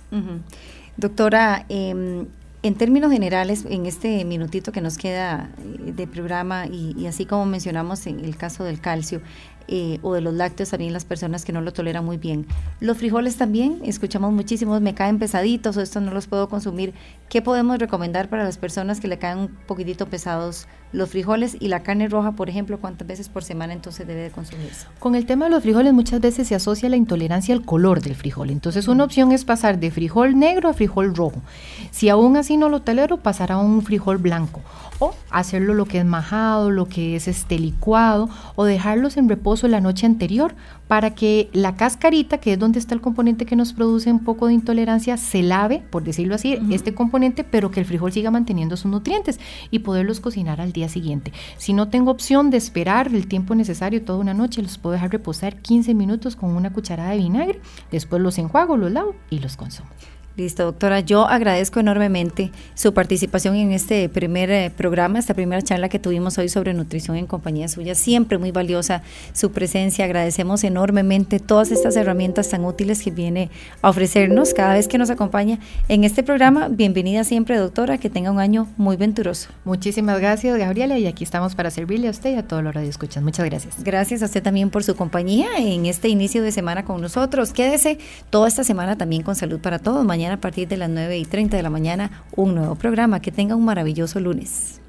[0.98, 2.26] Doctora, eh,
[2.64, 7.44] en términos generales, en este minutito que nos queda eh, de programa y, así como
[7.44, 9.20] mencionamos en el caso del calcio
[9.68, 12.46] eh, o de los lácteos, también las personas que no lo toleran muy bien.
[12.80, 16.94] Los frijoles también, escuchamos muchísimos, me caen pesaditos o estos no los puedo consumir.
[17.28, 21.68] ¿Qué podemos recomendar para las personas que le caen un poquitito pesados los frijoles y
[21.68, 24.86] la carne roja, por ejemplo, cuántas veces por semana entonces debe de consumirse?
[25.00, 28.14] Con el tema de los frijoles muchas veces se asocia la intolerancia al color del
[28.14, 28.50] frijol.
[28.50, 31.42] Entonces una opción es pasar de frijol negro a frijol rojo.
[31.90, 34.60] Si aún así no lo tolero, pasar a un frijol blanco
[35.00, 39.66] o hacerlo lo que es majado, lo que es este licuado o dejarlos en reposo
[39.68, 40.54] la noche anterior
[40.88, 44.46] para que la cascarita, que es donde está el componente que nos produce un poco
[44.46, 48.76] de intolerancia, se lave, por decirlo así, este componente, pero que el frijol siga manteniendo
[48.76, 49.40] sus nutrientes
[49.70, 51.32] y poderlos cocinar al día siguiente.
[51.56, 55.12] Si no tengo opción de esperar el tiempo necesario toda una noche, los puedo dejar
[55.12, 57.60] reposar 15 minutos con una cucharada de vinagre,
[57.90, 59.88] después los enjuago, los lavo y los consumo.
[60.36, 60.98] Listo, doctora.
[60.98, 66.36] Yo agradezco enormemente su participación en este primer eh, programa, esta primera charla que tuvimos
[66.38, 67.94] hoy sobre nutrición en compañía suya.
[67.94, 70.04] Siempre muy valiosa su presencia.
[70.04, 73.48] Agradecemos enormemente todas estas herramientas tan útiles que viene
[73.80, 76.66] a ofrecernos cada vez que nos acompaña en este programa.
[76.66, 77.98] Bienvenida siempre, doctora.
[77.98, 79.50] Que tenga un año muy venturoso.
[79.64, 80.98] Muchísimas gracias, Gabriela.
[80.98, 83.22] Y aquí estamos para servirle a usted y a todos los radioescuchas.
[83.22, 83.84] Muchas gracias.
[83.84, 87.52] Gracias a usted también por su compañía en este inicio de semana con nosotros.
[87.52, 87.98] Quédese
[88.30, 90.04] toda esta semana también con Salud para Todos.
[90.04, 93.20] Mañana a partir de las 9 y 30 de la mañana un nuevo programa.
[93.20, 94.80] Que tenga un maravilloso lunes.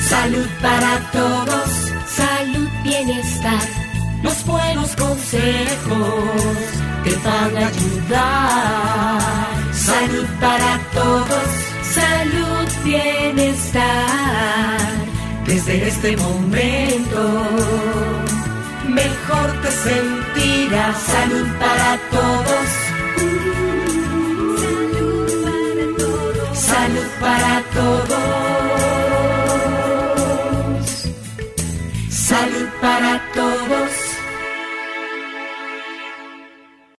[0.00, 1.68] Salud para todos,
[2.06, 3.60] salud, bienestar,
[4.22, 9.20] los buenos consejos te van a ayudar.
[9.72, 11.48] Salud para todos,
[11.82, 13.84] salud, bienestar,
[15.46, 17.48] desde este momento.
[18.88, 22.86] Mejor te sentirás, salud para todos
[27.20, 28.16] para todos.
[32.10, 33.85] Salud para todos.